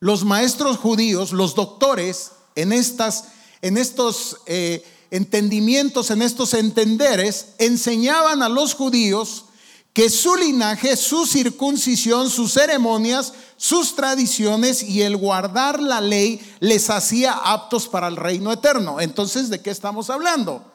los 0.00 0.24
maestros 0.24 0.78
judíos, 0.78 1.32
los 1.32 1.54
doctores 1.54 2.32
en 2.56 2.72
estas 2.72 3.28
en 3.64 3.78
estos 3.78 4.36
eh, 4.44 4.84
entendimientos, 5.10 6.10
en 6.10 6.20
estos 6.20 6.52
entenderes, 6.52 7.54
enseñaban 7.56 8.42
a 8.42 8.50
los 8.50 8.74
judíos 8.74 9.46
que 9.94 10.10
su 10.10 10.36
linaje, 10.36 10.98
su 10.98 11.24
circuncisión, 11.24 12.28
sus 12.28 12.52
ceremonias, 12.52 13.32
sus 13.56 13.96
tradiciones 13.96 14.82
y 14.82 15.00
el 15.00 15.16
guardar 15.16 15.80
la 15.80 16.02
ley 16.02 16.46
les 16.60 16.90
hacía 16.90 17.32
aptos 17.32 17.88
para 17.88 18.08
el 18.08 18.16
reino 18.16 18.52
eterno. 18.52 19.00
Entonces, 19.00 19.48
¿de 19.48 19.62
qué 19.62 19.70
estamos 19.70 20.10
hablando? 20.10 20.70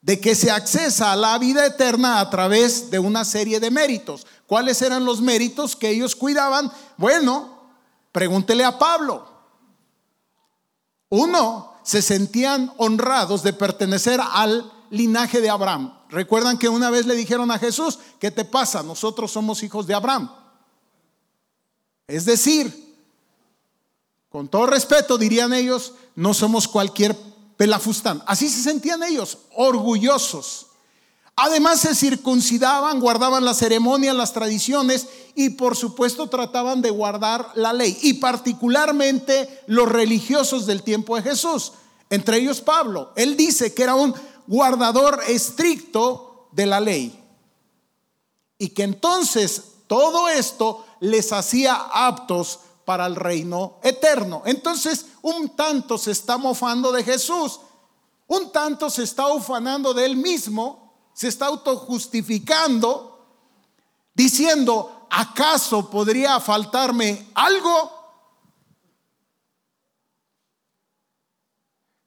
De 0.00 0.18
que 0.18 0.34
se 0.34 0.50
accesa 0.50 1.12
a 1.12 1.16
la 1.16 1.36
vida 1.36 1.66
eterna 1.66 2.20
a 2.20 2.30
través 2.30 2.90
de 2.90 2.98
una 2.98 3.26
serie 3.26 3.60
de 3.60 3.70
méritos. 3.70 4.26
¿Cuáles 4.46 4.80
eran 4.80 5.04
los 5.04 5.20
méritos 5.20 5.76
que 5.76 5.90
ellos 5.90 6.16
cuidaban? 6.16 6.72
Bueno, 6.96 7.50
pregúntele 8.12 8.64
a 8.64 8.78
Pablo. 8.78 9.28
Uno, 11.10 11.73
se 11.84 12.02
sentían 12.02 12.72
honrados 12.78 13.42
de 13.42 13.52
pertenecer 13.52 14.20
al 14.20 14.72
linaje 14.90 15.40
de 15.40 15.50
Abraham. 15.50 15.96
Recuerdan 16.08 16.58
que 16.58 16.68
una 16.68 16.90
vez 16.90 17.06
le 17.06 17.14
dijeron 17.14 17.50
a 17.50 17.58
Jesús, 17.58 17.98
¿qué 18.18 18.30
te 18.30 18.44
pasa? 18.44 18.82
Nosotros 18.82 19.30
somos 19.30 19.62
hijos 19.62 19.86
de 19.86 19.94
Abraham. 19.94 20.30
Es 22.06 22.24
decir, 22.24 22.96
con 24.28 24.48
todo 24.48 24.66
respeto 24.66 25.18
dirían 25.18 25.52
ellos, 25.52 25.92
no 26.16 26.34
somos 26.34 26.66
cualquier 26.66 27.16
pelafustán. 27.56 28.22
Así 28.26 28.48
se 28.48 28.62
sentían 28.62 29.02
ellos, 29.02 29.38
orgullosos. 29.54 30.66
Además 31.36 31.80
se 31.80 31.94
circuncidaban, 31.96 33.00
guardaban 33.00 33.44
las 33.44 33.58
ceremonias, 33.58 34.14
las 34.14 34.32
tradiciones 34.32 35.08
y 35.34 35.50
por 35.50 35.76
supuesto 35.76 36.28
trataban 36.28 36.80
de 36.80 36.90
guardar 36.90 37.50
la 37.54 37.72
ley. 37.72 37.98
Y 38.02 38.14
particularmente 38.14 39.62
los 39.66 39.88
religiosos 39.88 40.64
del 40.66 40.84
tiempo 40.84 41.16
de 41.16 41.22
Jesús, 41.22 41.72
entre 42.08 42.38
ellos 42.38 42.60
Pablo. 42.60 43.12
Él 43.16 43.36
dice 43.36 43.74
que 43.74 43.82
era 43.82 43.96
un 43.96 44.14
guardador 44.46 45.20
estricto 45.26 46.48
de 46.52 46.66
la 46.66 46.78
ley. 46.78 47.20
Y 48.56 48.68
que 48.68 48.84
entonces 48.84 49.62
todo 49.88 50.28
esto 50.28 50.86
les 51.00 51.32
hacía 51.32 51.74
aptos 51.74 52.60
para 52.84 53.06
el 53.06 53.16
reino 53.16 53.80
eterno. 53.82 54.42
Entonces 54.46 55.06
un 55.20 55.48
tanto 55.56 55.98
se 55.98 56.12
está 56.12 56.36
mofando 56.36 56.92
de 56.92 57.02
Jesús, 57.02 57.58
un 58.28 58.52
tanto 58.52 58.88
se 58.88 59.02
está 59.02 59.26
ufanando 59.32 59.92
de 59.94 60.06
él 60.06 60.16
mismo 60.16 60.83
se 61.14 61.28
está 61.28 61.46
autojustificando 61.46 63.12
diciendo, 64.12 65.06
¿acaso 65.10 65.88
podría 65.88 66.40
faltarme 66.40 67.26
algo? 67.34 67.92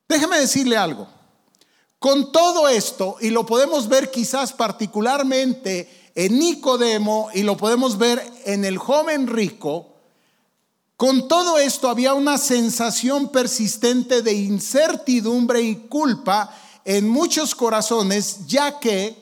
Déjeme 0.07 0.39
decirle 0.39 0.77
algo. 0.77 1.07
Con 1.99 2.31
todo 2.31 2.69
esto, 2.69 3.17
y 3.19 3.31
lo 3.31 3.45
podemos 3.45 3.87
ver 3.87 4.11
quizás 4.11 4.53
particularmente 4.53 6.11
en 6.13 6.37
Nicodemo 6.37 7.29
y 7.33 7.43
lo 7.43 7.57
podemos 7.57 7.97
ver 7.97 8.23
en 8.45 8.65
el 8.65 8.77
joven 8.77 9.27
rico, 9.27 9.93
con 10.95 11.27
todo 11.27 11.59
esto 11.59 11.89
había 11.89 12.13
una 12.13 12.37
sensación 12.37 13.29
persistente 13.29 14.21
de 14.21 14.33
incertidumbre 14.33 15.61
y 15.61 15.75
culpa 15.87 16.55
en 16.87 17.05
muchos 17.09 17.53
corazones, 17.53 18.47
ya 18.47 18.79
que 18.79 19.13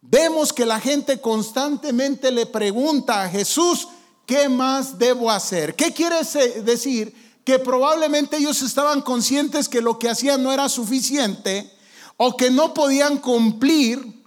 vemos 0.00 0.52
que 0.52 0.64
la 0.64 0.78
gente 0.78 1.20
constantemente 1.20 2.30
le 2.30 2.46
pregunta 2.46 3.24
a 3.24 3.28
Jesús, 3.28 3.88
¿qué 4.24 4.48
más 4.48 4.96
debo 4.96 5.32
hacer? 5.32 5.74
¿Qué 5.74 5.92
quiere 5.92 6.22
decir? 6.62 7.42
Que 7.44 7.58
probablemente 7.58 8.36
ellos 8.36 8.62
estaban 8.62 9.02
conscientes 9.02 9.68
que 9.68 9.82
lo 9.82 9.98
que 9.98 10.10
hacían 10.10 10.44
no 10.44 10.52
era 10.52 10.68
suficiente 10.68 11.68
o 12.16 12.36
que 12.36 12.52
no 12.52 12.72
podían 12.72 13.18
cumplir 13.18 14.22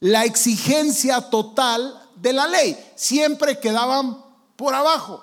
la 0.00 0.24
exigencia 0.24 1.30
total 1.30 2.02
de 2.16 2.32
la 2.32 2.48
ley. 2.48 2.76
Siempre 2.96 3.60
quedaban 3.60 4.24
por 4.56 4.74
abajo. 4.74 5.22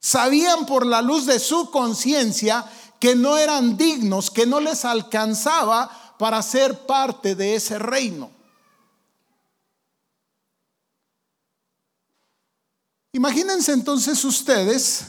Sabían 0.00 0.66
por 0.66 0.84
la 0.84 1.00
luz 1.00 1.24
de 1.24 1.38
su 1.40 1.70
conciencia 1.70 2.64
que 2.98 3.14
no 3.14 3.36
eran 3.36 3.76
dignos, 3.76 4.30
que 4.30 4.46
no 4.46 4.60
les 4.60 4.84
alcanzaba 4.84 6.16
para 6.18 6.42
ser 6.42 6.86
parte 6.86 7.34
de 7.34 7.54
ese 7.54 7.78
reino. 7.78 8.30
Imagínense 13.12 13.72
entonces 13.72 14.24
ustedes 14.24 15.06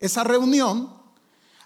esa 0.00 0.24
reunión, 0.24 0.94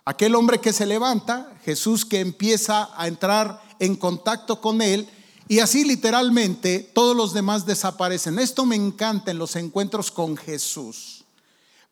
aquel 0.04 0.34
hombre 0.34 0.60
que 0.60 0.72
se 0.72 0.86
levanta, 0.86 1.52
Jesús 1.64 2.04
que 2.04 2.20
empieza 2.20 2.88
a 2.96 3.06
entrar 3.06 3.62
en 3.78 3.94
contacto 3.96 4.60
con 4.60 4.80
él, 4.80 5.08
y 5.48 5.58
así 5.58 5.84
literalmente 5.84 6.78
todos 6.94 7.14
los 7.14 7.34
demás 7.34 7.66
desaparecen. 7.66 8.38
Esto 8.38 8.64
me 8.64 8.76
encanta 8.76 9.30
en 9.30 9.38
los 9.38 9.54
encuentros 9.56 10.10
con 10.10 10.36
Jesús. 10.36 11.24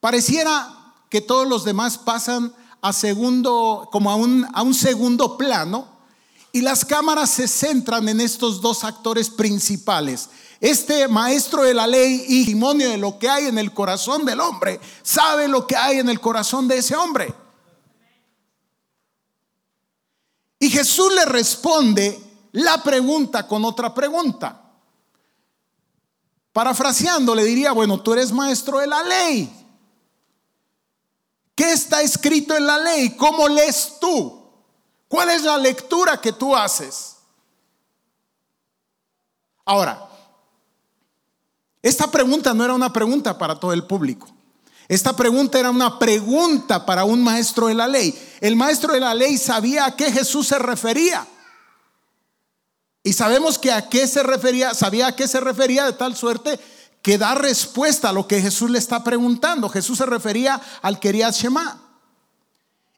Pareciera 0.00 0.79
que 1.10 1.20
todos 1.20 1.46
los 1.46 1.64
demás 1.64 1.98
pasan 1.98 2.54
a 2.80 2.94
segundo, 2.94 3.88
como 3.92 4.10
a 4.10 4.14
un, 4.14 4.46
a 4.54 4.62
un 4.62 4.72
segundo 4.72 5.36
plano, 5.36 5.86
y 6.52 6.62
las 6.62 6.84
cámaras 6.84 7.30
se 7.30 7.46
centran 7.46 8.08
en 8.08 8.20
estos 8.20 8.60
dos 8.62 8.84
actores 8.84 9.28
principales. 9.28 10.30
Este 10.60 11.08
maestro 11.08 11.62
de 11.62 11.74
la 11.74 11.86
ley 11.86 12.24
y 12.28 12.44
testimonio 12.44 12.90
de 12.90 12.98
lo 12.98 13.18
que 13.18 13.28
hay 13.28 13.46
en 13.46 13.58
el 13.58 13.72
corazón 13.72 14.24
del 14.24 14.40
hombre, 14.40 14.80
sabe 15.02 15.48
lo 15.48 15.66
que 15.66 15.76
hay 15.76 15.98
en 15.98 16.08
el 16.08 16.20
corazón 16.20 16.68
de 16.68 16.78
ese 16.78 16.96
hombre. 16.96 17.34
Y 20.58 20.70
Jesús 20.70 21.12
le 21.14 21.24
responde 21.24 22.22
la 22.52 22.82
pregunta 22.82 23.46
con 23.46 23.64
otra 23.64 23.94
pregunta. 23.94 24.60
Parafraseando, 26.52 27.34
le 27.34 27.44
diría, 27.44 27.72
bueno, 27.72 28.00
tú 28.00 28.12
eres 28.12 28.30
maestro 28.32 28.78
de 28.78 28.86
la 28.86 29.02
ley. 29.02 29.59
¿Qué 31.60 31.72
está 31.72 32.00
escrito 32.00 32.56
en 32.56 32.66
la 32.66 32.78
ley? 32.78 33.10
¿Cómo 33.10 33.46
lees 33.46 33.98
tú? 34.00 34.50
¿Cuál 35.08 35.28
es 35.28 35.42
la 35.42 35.58
lectura 35.58 36.18
que 36.18 36.32
tú 36.32 36.56
haces? 36.56 37.16
Ahora, 39.66 40.08
esta 41.82 42.10
pregunta 42.10 42.54
no 42.54 42.64
era 42.64 42.72
una 42.72 42.90
pregunta 42.90 43.36
para 43.36 43.60
todo 43.60 43.74
el 43.74 43.84
público. 43.84 44.26
Esta 44.88 45.14
pregunta 45.14 45.60
era 45.60 45.68
una 45.68 45.98
pregunta 45.98 46.86
para 46.86 47.04
un 47.04 47.22
maestro 47.22 47.66
de 47.66 47.74
la 47.74 47.86
ley. 47.86 48.18
El 48.40 48.56
maestro 48.56 48.94
de 48.94 49.00
la 49.00 49.12
ley 49.12 49.36
sabía 49.36 49.84
a 49.84 49.94
qué 49.94 50.10
Jesús 50.10 50.46
se 50.46 50.58
refería. 50.58 51.26
Y 53.02 53.12
sabemos 53.12 53.58
que 53.58 53.70
a 53.70 53.86
qué 53.86 54.06
se 54.06 54.22
refería, 54.22 54.72
sabía 54.72 55.08
a 55.08 55.14
qué 55.14 55.28
se 55.28 55.40
refería 55.40 55.84
de 55.84 55.92
tal 55.92 56.16
suerte 56.16 56.58
que 57.02 57.18
da 57.18 57.34
respuesta 57.34 58.10
a 58.10 58.12
lo 58.12 58.26
que 58.26 58.40
Jesús 58.40 58.70
le 58.70 58.78
está 58.78 59.02
preguntando. 59.02 59.68
Jesús 59.68 59.98
se 59.98 60.06
refería 60.06 60.60
al 60.82 60.98
Keriat 60.98 61.34
Shema. 61.34 61.80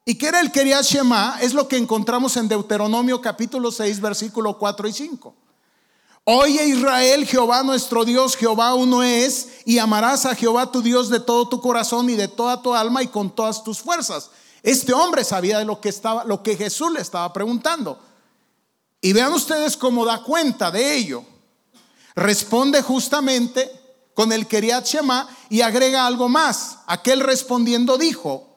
¿Y 0.04 0.16
qué 0.16 0.26
era 0.26 0.40
el 0.40 0.50
Keriat 0.50 0.84
Shema? 0.84 1.38
Es 1.40 1.54
lo 1.54 1.68
que 1.68 1.76
encontramos 1.76 2.36
en 2.36 2.48
Deuteronomio 2.48 3.20
capítulo 3.20 3.70
6, 3.70 4.00
versículo 4.00 4.58
4 4.58 4.88
y 4.88 4.92
5. 4.92 5.34
Oye 6.24 6.66
Israel, 6.66 7.26
Jehová 7.26 7.62
nuestro 7.64 8.04
Dios, 8.04 8.36
Jehová 8.36 8.74
uno 8.74 9.02
es, 9.02 9.48
y 9.64 9.78
amarás 9.78 10.24
a 10.24 10.36
Jehová 10.36 10.70
tu 10.70 10.80
Dios 10.80 11.08
de 11.08 11.18
todo 11.18 11.48
tu 11.48 11.60
corazón 11.60 12.08
y 12.10 12.14
de 12.14 12.28
toda 12.28 12.62
tu 12.62 12.74
alma 12.74 13.02
y 13.02 13.08
con 13.08 13.34
todas 13.34 13.64
tus 13.64 13.80
fuerzas. 13.80 14.30
Este 14.62 14.92
hombre 14.92 15.24
sabía 15.24 15.58
de 15.58 15.64
lo 15.64 15.80
que 15.80 15.88
estaba, 15.88 16.24
lo 16.24 16.42
que 16.42 16.56
Jesús 16.56 16.92
le 16.92 17.00
estaba 17.00 17.32
preguntando. 17.32 17.98
Y 19.00 19.12
vean 19.12 19.32
ustedes 19.32 19.76
cómo 19.76 20.04
da 20.04 20.22
cuenta 20.22 20.70
de 20.70 20.94
ello. 20.94 21.24
Responde 22.14 22.82
justamente 22.82 23.81
con 24.14 24.32
el 24.32 24.46
Keriat 24.46 24.86
Shema 24.86 25.28
y 25.48 25.60
agrega 25.60 26.06
algo 26.06 26.28
más. 26.28 26.78
Aquel 26.86 27.20
respondiendo 27.20 27.98
dijo, 27.98 28.52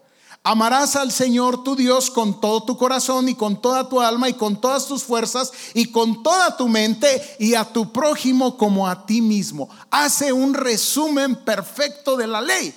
Amarás 0.47 0.95
al 0.95 1.11
Señor 1.11 1.63
tu 1.63 1.75
Dios 1.75 2.11
con 2.11 2.39
todo 2.39 2.61
tu 2.61 2.77
corazón 2.77 3.27
y 3.27 3.33
con 3.33 3.59
toda 3.59 3.89
tu 3.89 3.99
alma 3.99 4.29
y 4.29 4.35
con 4.35 4.61
todas 4.61 4.85
tus 4.85 5.03
fuerzas 5.03 5.51
y 5.73 5.87
con 5.87 6.21
toda 6.21 6.55
tu 6.55 6.67
mente 6.67 7.35
y 7.39 7.55
a 7.55 7.65
tu 7.65 7.91
prójimo 7.91 8.55
como 8.55 8.87
a 8.87 9.07
ti 9.07 9.21
mismo. 9.21 9.67
Hace 9.89 10.31
un 10.33 10.53
resumen 10.53 11.35
perfecto 11.35 12.15
de 12.15 12.27
la 12.27 12.41
ley. 12.41 12.75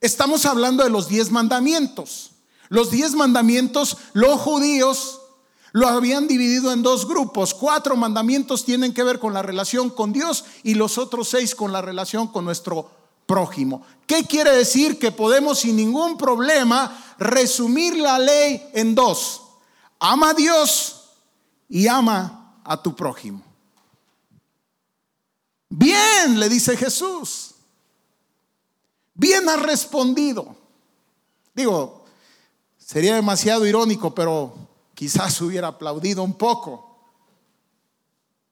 Estamos 0.00 0.44
hablando 0.44 0.82
de 0.82 0.90
los 0.90 1.06
diez 1.06 1.30
mandamientos. 1.30 2.32
Los 2.68 2.90
diez 2.90 3.14
mandamientos, 3.14 3.96
los 4.12 4.40
judíos 4.40 5.20
lo 5.72 5.88
habían 5.88 6.28
dividido 6.28 6.72
en 6.72 6.82
dos 6.82 7.08
grupos. 7.08 7.54
Cuatro 7.54 7.96
mandamientos 7.96 8.64
tienen 8.64 8.92
que 8.92 9.02
ver 9.02 9.18
con 9.18 9.32
la 9.32 9.42
relación 9.42 9.90
con 9.90 10.12
Dios 10.12 10.44
y 10.62 10.74
los 10.74 10.98
otros 10.98 11.28
seis 11.28 11.54
con 11.54 11.72
la 11.72 11.82
relación 11.82 12.28
con 12.28 12.44
nuestro 12.44 12.90
prójimo. 13.26 13.84
¿Qué 14.06 14.24
quiere 14.24 14.54
decir? 14.54 14.98
Que 14.98 15.12
podemos 15.12 15.60
sin 15.60 15.76
ningún 15.76 16.18
problema 16.18 17.14
resumir 17.18 17.96
la 17.96 18.18
ley 18.18 18.62
en 18.74 18.94
dos. 18.94 19.42
Ama 19.98 20.30
a 20.30 20.34
Dios 20.34 21.04
y 21.68 21.86
ama 21.86 22.58
a 22.64 22.82
tu 22.82 22.94
prójimo. 22.94 23.42
Bien, 25.70 26.38
le 26.38 26.50
dice 26.50 26.76
Jesús. 26.76 27.54
Bien 29.14 29.48
ha 29.48 29.56
respondido. 29.56 30.54
Digo, 31.54 32.04
sería 32.76 33.14
demasiado 33.14 33.64
irónico, 33.66 34.14
pero 34.14 34.54
quizás 34.94 35.40
hubiera 35.40 35.68
aplaudido 35.68 36.22
un 36.22 36.34
poco. 36.34 36.92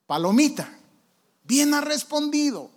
Palomita, 0.06 0.78
bien 1.44 1.72
ha 1.74 1.80
respondido. 1.80 2.70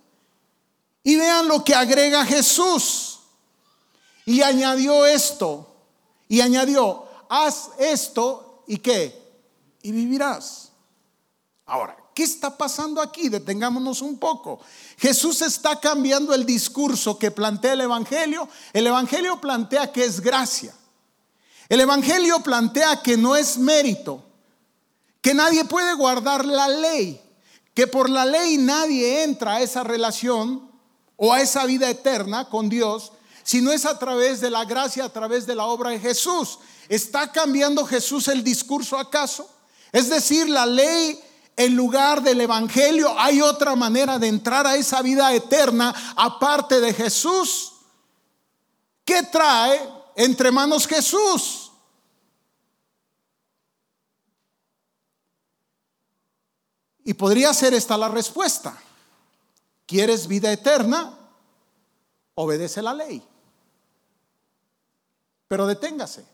Y 1.02 1.16
vean 1.16 1.48
lo 1.48 1.62
que 1.62 1.74
agrega 1.74 2.24
Jesús. 2.24 3.20
Y 4.24 4.40
añadió 4.42 5.04
esto. 5.04 5.74
Y 6.28 6.40
añadió, 6.40 7.04
haz 7.28 7.70
esto 7.78 8.64
y 8.66 8.78
qué. 8.78 9.22
Y 9.82 9.92
vivirás. 9.92 10.72
Ahora, 11.66 11.96
¿qué 12.14 12.22
está 12.22 12.56
pasando 12.56 13.02
aquí? 13.02 13.28
Detengámonos 13.28 14.00
un 14.00 14.18
poco. 14.18 14.60
Jesús 14.96 15.42
está 15.42 15.78
cambiando 15.78 16.34
el 16.34 16.46
discurso 16.46 17.18
que 17.18 17.30
plantea 17.30 17.74
el 17.74 17.82
Evangelio. 17.82 18.48
El 18.72 18.86
Evangelio 18.86 19.40
plantea 19.40 19.92
que 19.92 20.04
es 20.04 20.20
gracia. 20.20 20.74
El 21.68 21.80
Evangelio 21.80 22.40
plantea 22.40 23.00
que 23.02 23.16
no 23.16 23.36
es 23.36 23.56
mérito, 23.58 24.22
que 25.20 25.34
nadie 25.34 25.64
puede 25.64 25.94
guardar 25.94 26.44
la 26.44 26.68
ley, 26.68 27.20
que 27.72 27.86
por 27.86 28.10
la 28.10 28.26
ley 28.26 28.58
nadie 28.58 29.22
entra 29.22 29.54
a 29.54 29.62
esa 29.62 29.82
relación 29.82 30.70
o 31.16 31.32
a 31.32 31.40
esa 31.40 31.64
vida 31.64 31.88
eterna 31.88 32.48
con 32.48 32.68
Dios, 32.68 33.12
si 33.42 33.60
no 33.60 33.72
es 33.72 33.86
a 33.86 33.98
través 33.98 34.40
de 34.40 34.50
la 34.50 34.64
gracia, 34.64 35.04
a 35.04 35.12
través 35.12 35.46
de 35.46 35.54
la 35.54 35.66
obra 35.66 35.90
de 35.90 36.00
Jesús. 36.00 36.58
¿Está 36.88 37.32
cambiando 37.32 37.84
Jesús 37.86 38.28
el 38.28 38.44
discurso 38.44 38.98
acaso? 38.98 39.48
Es 39.92 40.08
decir, 40.08 40.48
la 40.48 40.66
ley 40.66 41.18
en 41.56 41.76
lugar 41.76 42.22
del 42.22 42.40
Evangelio, 42.40 43.14
hay 43.18 43.40
otra 43.40 43.76
manera 43.76 44.18
de 44.18 44.26
entrar 44.26 44.66
a 44.66 44.74
esa 44.74 45.02
vida 45.02 45.32
eterna 45.32 45.94
aparte 46.16 46.80
de 46.80 46.92
Jesús. 46.92 47.72
¿Qué 49.04 49.22
trae 49.22 49.88
entre 50.16 50.50
manos 50.50 50.86
Jesús. 50.86 51.72
Y 57.04 57.14
podría 57.14 57.52
ser 57.52 57.74
esta 57.74 57.98
la 57.98 58.08
respuesta. 58.08 58.76
¿Quieres 59.86 60.26
vida 60.26 60.50
eterna? 60.50 61.18
Obedece 62.34 62.80
la 62.80 62.94
ley. 62.94 63.22
Pero 65.48 65.66
deténgase. 65.66 66.24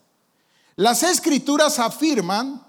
Las 0.76 1.02
escrituras 1.02 1.78
afirman 1.78 2.64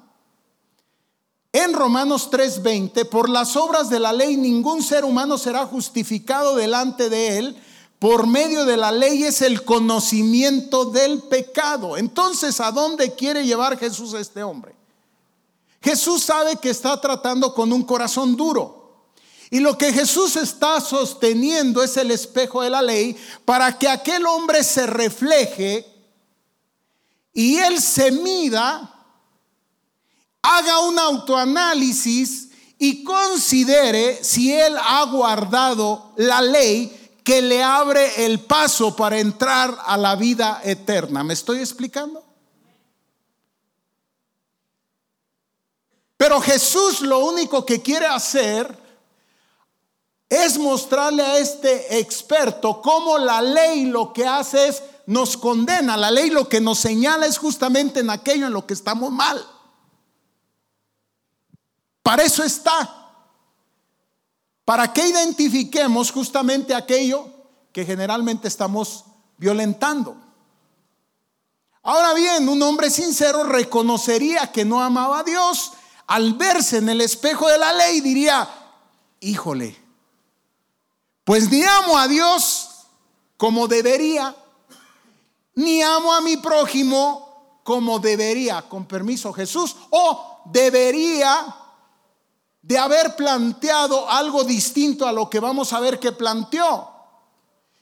en 1.53 1.73
Romanos 1.73 2.29
3:20, 2.31 3.05
por 3.05 3.29
las 3.29 3.55
obras 3.55 3.89
de 3.89 3.99
la 3.99 4.13
ley 4.13 4.37
ningún 4.37 4.81
ser 4.81 5.05
humano 5.05 5.37
será 5.37 5.65
justificado 5.65 6.55
delante 6.55 7.09
de 7.09 7.37
él, 7.37 7.63
por 8.01 8.25
medio 8.25 8.65
de 8.65 8.77
la 8.77 8.91
ley 8.91 9.25
es 9.25 9.43
el 9.43 9.63
conocimiento 9.63 10.85
del 10.85 11.21
pecado. 11.21 11.97
Entonces, 11.97 12.59
¿a 12.59 12.71
dónde 12.71 13.13
quiere 13.13 13.45
llevar 13.45 13.77
Jesús 13.77 14.15
a 14.15 14.19
este 14.19 14.41
hombre? 14.41 14.73
Jesús 15.83 16.23
sabe 16.23 16.55
que 16.55 16.71
está 16.71 16.99
tratando 16.99 17.53
con 17.53 17.71
un 17.71 17.83
corazón 17.83 18.35
duro. 18.35 19.03
Y 19.51 19.59
lo 19.59 19.77
que 19.77 19.93
Jesús 19.93 20.35
está 20.35 20.81
sosteniendo 20.81 21.83
es 21.83 21.95
el 21.95 22.09
espejo 22.09 22.63
de 22.63 22.71
la 22.71 22.81
ley 22.81 23.15
para 23.45 23.77
que 23.77 23.87
aquel 23.87 24.25
hombre 24.25 24.63
se 24.63 24.87
refleje 24.87 25.85
y 27.35 27.57
él 27.57 27.79
se 27.79 28.09
mida, 28.09 28.95
haga 30.41 30.79
un 30.79 30.97
autoanálisis 30.97 32.49
y 32.79 33.03
considere 33.03 34.23
si 34.23 34.51
él 34.51 34.75
ha 34.75 35.03
guardado 35.03 36.13
la 36.17 36.41
ley 36.41 36.97
que 37.31 37.41
le 37.41 37.63
abre 37.63 38.25
el 38.25 38.41
paso 38.41 38.93
para 38.93 39.17
entrar 39.17 39.79
a 39.85 39.95
la 39.95 40.17
vida 40.17 40.59
eterna. 40.65 41.23
¿Me 41.23 41.33
estoy 41.33 41.59
explicando? 41.59 42.21
Pero 46.17 46.41
Jesús 46.41 46.99
lo 46.99 47.19
único 47.19 47.65
que 47.65 47.81
quiere 47.81 48.05
hacer 48.05 48.77
es 50.27 50.57
mostrarle 50.57 51.23
a 51.23 51.37
este 51.37 51.99
experto 51.99 52.81
cómo 52.81 53.17
la 53.17 53.41
ley 53.41 53.85
lo 53.85 54.11
que 54.11 54.27
hace 54.27 54.67
es 54.67 54.83
nos 55.05 55.37
condena. 55.37 55.95
La 55.95 56.11
ley 56.11 56.31
lo 56.31 56.49
que 56.49 56.59
nos 56.59 56.79
señala 56.79 57.27
es 57.27 57.37
justamente 57.37 58.01
en 58.01 58.09
aquello 58.09 58.47
en 58.47 58.53
lo 58.53 58.67
que 58.67 58.73
estamos 58.73 59.09
mal. 59.09 59.41
Para 62.03 62.23
eso 62.23 62.43
está 62.43 63.00
para 64.65 64.93
que 64.93 65.07
identifiquemos 65.07 66.11
justamente 66.11 66.73
aquello 66.73 67.27
que 67.71 67.85
generalmente 67.85 68.47
estamos 68.47 69.05
violentando. 69.37 70.15
Ahora 71.83 72.13
bien, 72.13 72.47
un 72.47 72.61
hombre 72.61 72.89
sincero 72.89 73.43
reconocería 73.43 74.51
que 74.51 74.65
no 74.65 74.81
amaba 74.81 75.19
a 75.19 75.23
Dios. 75.23 75.73
Al 76.07 76.33
verse 76.33 76.77
en 76.77 76.89
el 76.89 77.01
espejo 77.01 77.47
de 77.47 77.57
la 77.57 77.73
ley 77.73 78.01
diría, 78.01 78.47
híjole, 79.19 79.75
pues 81.23 81.49
ni 81.49 81.63
amo 81.63 81.97
a 81.97 82.07
Dios 82.07 82.69
como 83.37 83.67
debería, 83.67 84.35
ni 85.55 85.81
amo 85.81 86.13
a 86.13 86.21
mi 86.21 86.37
prójimo 86.37 87.59
como 87.63 87.99
debería, 87.99 88.61
con 88.63 88.85
permiso 88.85 89.33
Jesús, 89.33 89.75
o 89.89 90.41
debería 90.45 91.55
de 92.61 92.77
haber 92.77 93.15
planteado 93.15 94.09
algo 94.09 94.43
distinto 94.43 95.07
a 95.07 95.11
lo 95.11 95.29
que 95.29 95.39
vamos 95.39 95.73
a 95.73 95.79
ver 95.79 95.99
que 95.99 96.11
planteó. 96.11 96.89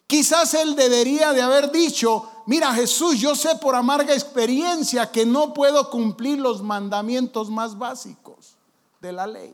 Quizás 0.07 0.53
él 0.53 0.75
debería 0.75 1.33
de 1.33 1.41
haber 1.41 1.71
dicho, 1.71 2.29
mira 2.45 2.73
Jesús, 2.73 3.19
yo 3.19 3.35
sé 3.35 3.55
por 3.57 3.75
amarga 3.75 4.13
experiencia 4.13 5.11
que 5.11 5.25
no 5.25 5.53
puedo 5.53 5.89
cumplir 5.89 6.39
los 6.39 6.63
mandamientos 6.63 7.49
más 7.49 7.77
básicos 7.77 8.55
de 9.01 9.11
la 9.11 9.27
ley. 9.27 9.53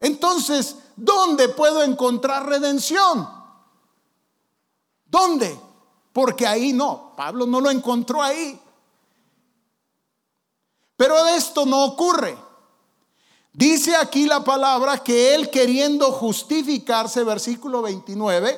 Entonces, 0.00 0.76
¿dónde 0.96 1.48
puedo 1.48 1.82
encontrar 1.82 2.46
redención? 2.46 3.28
¿Dónde? 5.04 5.58
Porque 6.12 6.46
ahí 6.46 6.72
no, 6.72 7.12
Pablo 7.16 7.46
no 7.46 7.60
lo 7.60 7.70
encontró 7.70 8.22
ahí. 8.22 8.60
Pero 10.96 11.26
esto 11.28 11.66
no 11.66 11.84
ocurre. 11.84 12.47
Dice 13.58 13.96
aquí 13.96 14.26
la 14.26 14.44
palabra 14.44 15.02
que 15.02 15.34
él 15.34 15.50
queriendo 15.50 16.12
justificarse, 16.12 17.24
versículo 17.24 17.82
29, 17.82 18.56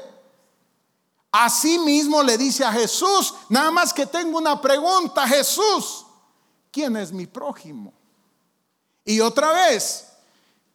así 1.32 1.78
mismo 1.78 2.22
le 2.22 2.36
dice 2.36 2.66
a 2.66 2.72
Jesús, 2.72 3.32
nada 3.48 3.70
más 3.70 3.94
que 3.94 4.04
tengo 4.04 4.36
una 4.36 4.60
pregunta, 4.60 5.26
Jesús, 5.26 6.04
¿quién 6.70 6.98
es 6.98 7.12
mi 7.12 7.26
prójimo? 7.26 7.94
Y 9.06 9.20
otra 9.20 9.50
vez, 9.52 10.04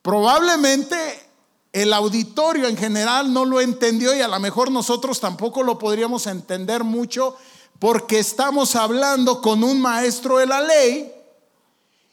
probablemente 0.01 0.97
el 1.71 1.93
auditorio 1.93 2.67
en 2.67 2.77
general 2.77 3.31
no 3.31 3.45
lo 3.45 3.61
entendió 3.61 4.15
y 4.15 4.21
a 4.21 4.27
lo 4.27 4.39
mejor 4.39 4.71
nosotros 4.71 5.19
tampoco 5.19 5.61
lo 5.61 5.77
podríamos 5.77 6.25
entender 6.25 6.83
mucho 6.83 7.37
porque 7.77 8.17
estamos 8.17 8.75
hablando 8.75 9.39
con 9.39 9.63
un 9.63 9.79
maestro 9.79 10.39
de 10.39 10.47
la 10.47 10.61
ley 10.61 11.13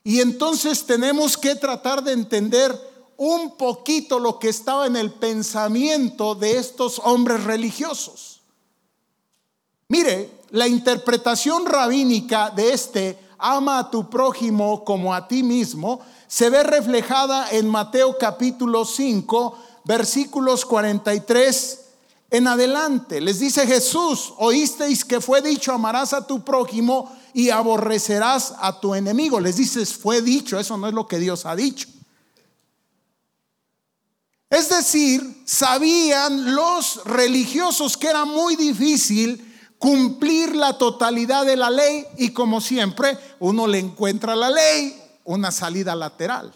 y 0.05 0.21
entonces 0.21 0.85
tenemos 0.85 1.37
que 1.37 1.55
tratar 1.55 2.03
de 2.03 2.13
entender 2.13 2.77
un 3.17 3.57
poquito 3.57 4.19
lo 4.19 4.39
que 4.39 4.49
estaba 4.49 4.87
en 4.87 4.97
el 4.97 5.13
pensamiento 5.13 6.35
de 6.35 6.59
estos 6.59 7.01
hombres 7.05 7.45
religiosos. 7.45 8.41
Mire, 9.89 10.31
la 10.51 10.67
interpretación 10.67 11.67
rabínica 11.67 12.51
de 12.51 12.73
este 12.73 13.19
ama 13.39 13.79
a 13.79 13.91
tu 13.91 14.09
prójimo 14.09 14.85
como 14.85 15.15
a 15.15 15.29
ti 15.29 15.43
mismo 15.43 16.01
se 16.27 16.49
ve 16.51 16.63
reflejada 16.63 17.51
en 17.51 17.69
Mateo 17.69 18.17
capítulo 18.19 18.85
5, 18.85 19.59
versículos 19.85 20.65
43 20.65 21.81
en 22.31 22.47
adelante. 22.49 23.21
Les 23.21 23.39
dice 23.39 23.67
Jesús, 23.67 24.33
oísteis 24.39 25.05
que 25.05 25.21
fue 25.21 25.43
dicho, 25.43 25.73
amarás 25.73 26.13
a 26.13 26.27
tu 26.27 26.43
prójimo 26.43 27.11
y 27.35 27.51
aborrecerás 27.51 28.55
a 28.59 28.81
tu 28.81 28.95
enemigo. 28.95 29.41
Les 29.41 29.57
dices, 29.57 29.95
fue 29.95 30.23
dicho, 30.23 30.59
eso 30.59 30.77
no 30.77 30.89
es 30.89 30.95
lo 30.95 31.07
que 31.07 31.19
Dios 31.19 31.47
ha 31.47 31.57
dicho. 31.57 31.89
Es 34.51 34.69
decir, 34.69 35.43
sabían 35.47 36.55
los 36.55 37.05
religiosos 37.05 37.97
que 37.97 38.09
era 38.09 38.27
muy 38.27 38.55
difícil 38.55 39.49
cumplir 39.79 40.55
la 40.55 40.77
totalidad 40.77 41.47
de 41.47 41.57
la 41.57 41.71
ley 41.71 42.05
y 42.19 42.31
como 42.31 42.61
siempre 42.61 43.19
uno 43.41 43.67
le 43.67 43.79
encuentra 43.79 44.37
la 44.37 44.51
ley 44.51 45.03
una 45.25 45.51
salida 45.51 45.95
lateral. 45.95 46.53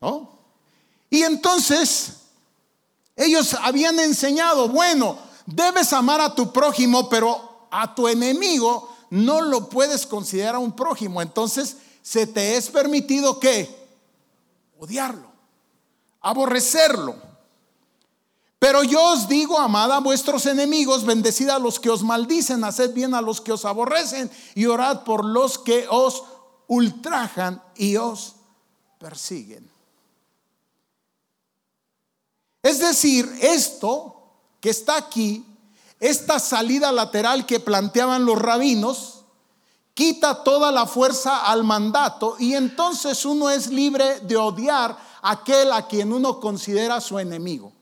¿No? 0.00 0.32
Y 1.10 1.22
entonces 1.22 2.14
ellos 3.14 3.54
habían 3.60 4.00
enseñado, 4.00 4.68
bueno, 4.68 5.18
debes 5.46 5.92
amar 5.92 6.20
a 6.20 6.34
tu 6.34 6.52
prójimo, 6.52 7.08
pero 7.08 7.66
a 7.70 7.94
tu 7.94 8.08
enemigo 8.08 8.88
no 9.10 9.40
lo 9.40 9.68
puedes 9.68 10.06
considerar 10.06 10.56
un 10.58 10.72
prójimo. 10.72 11.20
Entonces 11.20 11.76
se 12.02 12.26
te 12.26 12.56
es 12.56 12.68
permitido 12.68 13.38
que 13.38 13.68
odiarlo, 14.78 15.30
aborrecerlo. 16.20 17.16
Pero 18.58 18.84
yo 18.84 19.02
os 19.12 19.28
digo, 19.28 19.58
amad 19.58 19.90
a 19.90 19.98
vuestros 19.98 20.46
enemigos, 20.46 21.04
bendecid 21.04 21.48
a 21.48 21.58
los 21.58 21.80
que 21.80 21.90
os 21.90 22.02
maldicen, 22.02 22.62
haced 22.62 22.92
bien 22.92 23.12
a 23.12 23.20
los 23.20 23.40
que 23.40 23.52
os 23.52 23.64
aborrecen 23.64 24.30
y 24.54 24.66
orad 24.66 25.02
por 25.02 25.24
los 25.24 25.58
que 25.58 25.86
os 25.90 26.22
ultrajan 26.68 27.60
y 27.74 27.96
os 27.96 28.36
persiguen. 28.98 29.68
Es 32.62 32.78
decir, 32.78 33.28
esto 33.40 34.21
que 34.62 34.70
está 34.70 34.96
aquí, 34.96 35.44
esta 35.98 36.38
salida 36.38 36.92
lateral 36.92 37.46
que 37.46 37.58
planteaban 37.58 38.24
los 38.24 38.38
rabinos, 38.38 39.24
quita 39.92 40.44
toda 40.44 40.70
la 40.70 40.86
fuerza 40.86 41.44
al 41.46 41.64
mandato 41.64 42.36
y 42.38 42.54
entonces 42.54 43.24
uno 43.24 43.50
es 43.50 43.66
libre 43.66 44.20
de 44.20 44.36
odiar 44.36 44.96
a 45.20 45.30
aquel 45.32 45.72
a 45.72 45.88
quien 45.88 46.12
uno 46.12 46.38
considera 46.38 47.00
su 47.00 47.18
enemigo. 47.18 47.72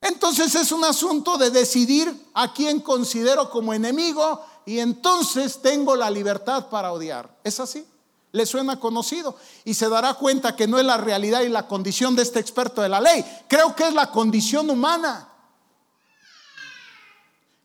Entonces 0.00 0.56
es 0.56 0.72
un 0.72 0.84
asunto 0.84 1.38
de 1.38 1.50
decidir 1.50 2.28
a 2.34 2.52
quién 2.52 2.80
considero 2.80 3.48
como 3.48 3.72
enemigo 3.72 4.44
y 4.66 4.80
entonces 4.80 5.62
tengo 5.62 5.94
la 5.94 6.10
libertad 6.10 6.68
para 6.68 6.92
odiar. 6.92 7.38
¿Es 7.44 7.60
así? 7.60 7.86
¿Le 8.32 8.46
suena 8.46 8.78
conocido? 8.78 9.36
Y 9.64 9.74
se 9.74 9.88
dará 9.88 10.14
cuenta 10.14 10.54
que 10.54 10.68
no 10.68 10.78
es 10.78 10.84
la 10.84 10.96
realidad 10.96 11.40
y 11.40 11.48
la 11.48 11.66
condición 11.66 12.14
de 12.14 12.22
este 12.22 12.38
experto 12.38 12.80
de 12.80 12.88
la 12.88 13.00
ley. 13.00 13.24
Creo 13.48 13.74
que 13.74 13.88
es 13.88 13.94
la 13.94 14.10
condición 14.10 14.70
humana. 14.70 15.28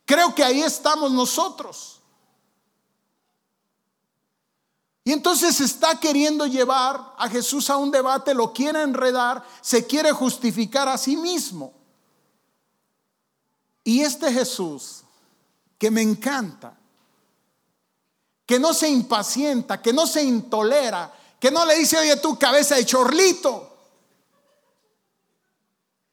Creo 0.06 0.34
que 0.34 0.44
ahí 0.44 0.62
estamos 0.62 1.12
nosotros. 1.12 2.02
Y 5.04 5.12
entonces 5.12 5.62
está 5.62 6.00
queriendo 6.00 6.48
llevar 6.48 7.14
a 7.18 7.30
Jesús 7.30 7.70
a 7.70 7.78
un 7.78 7.92
debate, 7.92 8.34
lo 8.34 8.52
quiere 8.52 8.82
enredar, 8.82 9.46
se 9.62 9.86
quiere 9.86 10.12
justificar 10.12 10.88
a 10.88 10.98
sí 10.98 11.16
mismo. 11.16 11.74
Y 13.84 14.02
este 14.02 14.34
Jesús, 14.34 15.04
que 15.78 15.92
me 15.92 16.02
encanta, 16.02 16.76
que 18.46 18.60
no 18.60 18.74
se 18.74 18.90
impacienta, 18.90 19.82
que 19.82 19.94
no 19.94 20.06
se 20.06 20.24
intolera, 20.24 21.14
que 21.40 21.52
no 21.52 21.66
le 21.66 21.76
dice, 21.76 21.98
oye, 21.98 22.16
tu 22.18 22.38
cabeza 22.38 22.76
de 22.76 22.86
chorlito, 22.86 23.76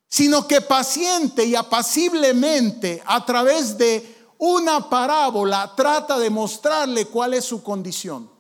sino 0.09 0.47
que 0.47 0.61
paciente 0.61 1.45
y 1.45 1.55
apaciblemente 1.55 3.03
a 3.07 3.25
través 3.25 3.79
de 3.79 4.27
una 4.39 4.91
parábola 4.91 5.73
trata 5.75 6.19
de 6.19 6.29
mostrarle 6.29 7.07
cuál 7.07 7.35
es 7.35 7.45
su 7.45 7.63
condición. 7.63 8.31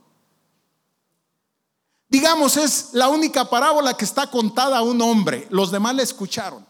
Digamos, 2.08 2.58
es 2.58 2.90
la 2.92 3.08
única 3.08 3.48
parábola 3.48 3.94
que 3.94 4.04
está 4.04 4.30
contada 4.30 4.78
a 4.78 4.82
un 4.82 5.00
hombre, 5.00 5.46
los 5.48 5.70
demás 5.70 5.94
le 5.94 6.02
escucharon, 6.02 6.66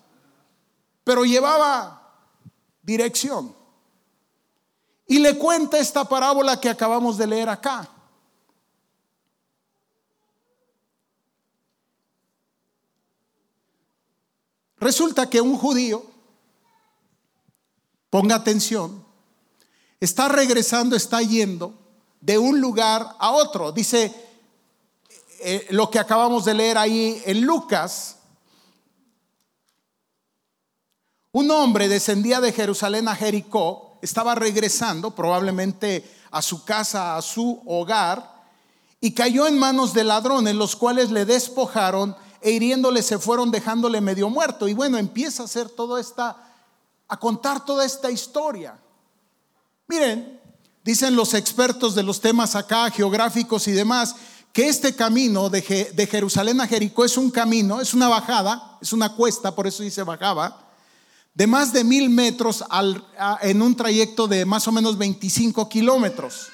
pero 1.03 1.25
llevaba 1.25 2.15
dirección. 2.83 3.62
Y 5.13 5.19
le 5.19 5.37
cuenta 5.37 5.77
esta 5.79 6.09
parábola 6.09 6.59
que 6.59 6.71
acabamos 6.71 7.19
de 7.19 7.27
leer 7.27 7.51
acá. 7.51 7.87
Resulta 14.79 15.29
que 15.29 15.43
un 15.43 15.59
judío, 15.59 16.03
ponga 18.09 18.37
atención, 18.37 19.05
está 20.01 20.31
regresando, 20.31 20.97
está 20.97 21.21
yendo 21.21 21.75
de 22.23 22.39
un 22.39 22.59
lugar 22.59 23.15
a 23.19 23.33
otro. 23.33 23.71
Dice 23.71 24.15
eh, 25.41 25.67
lo 25.69 25.91
que 25.91 25.99
acabamos 25.99 26.47
de 26.47 26.55
leer 26.55 26.79
ahí 26.79 27.23
en 27.27 27.43
Lucas, 27.43 28.17
Un 31.35 31.51
hombre 31.51 31.89
descendía 31.89 32.43
de 32.43 32.53
Jerusalén 32.53 33.09
a 33.09 33.17
Jericó, 33.17 33.92
estaba 34.03 34.35
regresando 34.35 35.13
probablemente 35.13 36.05
a 36.31 36.43
su 36.43 36.65
casa, 36.65 37.17
a 37.17 37.23
su 37.23 37.63
hogar, 37.65 38.33
y 39.01 39.13
cayó 39.13 39.47
en 39.47 39.59
manos 39.59 39.95
de 39.95 40.05
ladrones, 40.05 40.55
los 40.55 40.77
cuales 40.77 41.11
le 41.11 41.25
despojaron 41.25 42.15
e 42.41 42.51
hiriéndole 42.51 43.03
se 43.03 43.19
fueron 43.19 43.51
dejándole 43.51 44.01
medio 44.01 44.29
muerto. 44.29 44.69
Y 44.69 44.75
bueno, 44.75 44.99
empieza 44.99 45.43
a 45.43 45.47
hacer 45.47 45.69
toda 45.69 46.01
esta, 46.01 46.37
a 47.09 47.17
contar 47.17 47.65
toda 47.65 47.85
esta 47.85 48.11
historia. 48.11 48.79
Miren, 49.89 50.41
dicen 50.85 51.17
los 51.17 51.35
expertos 51.35 51.95
de 51.95 52.03
los 52.03 52.21
temas 52.21 52.55
acá, 52.55 52.91
geográficos 52.91 53.67
y 53.69 53.73
demás, 53.73 54.15
que 54.53 54.69
este 54.69 54.95
camino 54.95 55.49
de, 55.49 55.93
de 55.95 56.07
Jerusalén 56.07 56.61
a 56.61 56.67
Jericó 56.67 57.05
es 57.05 57.17
un 57.17 57.31
camino, 57.31 57.81
es 57.81 57.95
una 57.95 58.09
bajada, 58.09 58.79
es 58.81 58.93
una 58.93 59.15
cuesta, 59.15 59.55
por 59.55 59.67
eso 59.67 59.83
dice 59.83 60.03
bajaba 60.03 60.62
de 61.35 61.47
más 61.47 61.73
de 61.73 61.85
mil 61.85 62.11
metros 62.11 62.63
en 63.41 63.63
un 63.63 63.75
trayecto 63.75 64.29
de 64.29 64.45
más 64.45 64.69
o 64.69 64.73
menos 64.73 64.99
25 64.99 65.69
kilómetros. 65.69 66.49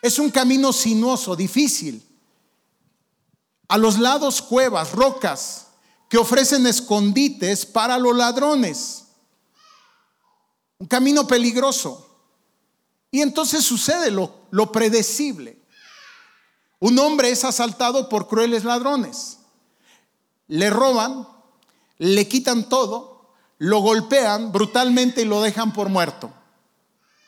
Es 0.00 0.18
un 0.18 0.30
camino 0.30 0.72
sinuoso, 0.72 1.36
difícil. 1.36 2.04
A 3.68 3.76
los 3.76 3.98
lados 3.98 4.40
cuevas, 4.40 4.92
rocas, 4.92 5.66
que 6.08 6.16
ofrecen 6.16 6.66
escondites 6.66 7.66
para 7.66 7.98
los 7.98 8.16
ladrones. 8.16 9.04
Un 10.78 10.86
camino 10.86 11.26
peligroso. 11.26 12.06
Y 13.10 13.20
entonces 13.20 13.64
sucede 13.64 14.10
lo, 14.10 14.46
lo 14.50 14.72
predecible. 14.72 15.58
Un 16.80 16.98
hombre 16.98 17.30
es 17.30 17.44
asaltado 17.44 18.08
por 18.08 18.28
crueles 18.28 18.64
ladrones. 18.64 19.38
Le 20.46 20.70
roban, 20.70 21.28
le 21.98 22.26
quitan 22.28 22.68
todo, 22.70 23.17
lo 23.58 23.80
golpean 23.80 24.52
brutalmente 24.52 25.22
y 25.22 25.24
lo 25.24 25.42
dejan 25.42 25.72
por 25.72 25.88
muerto. 25.88 26.30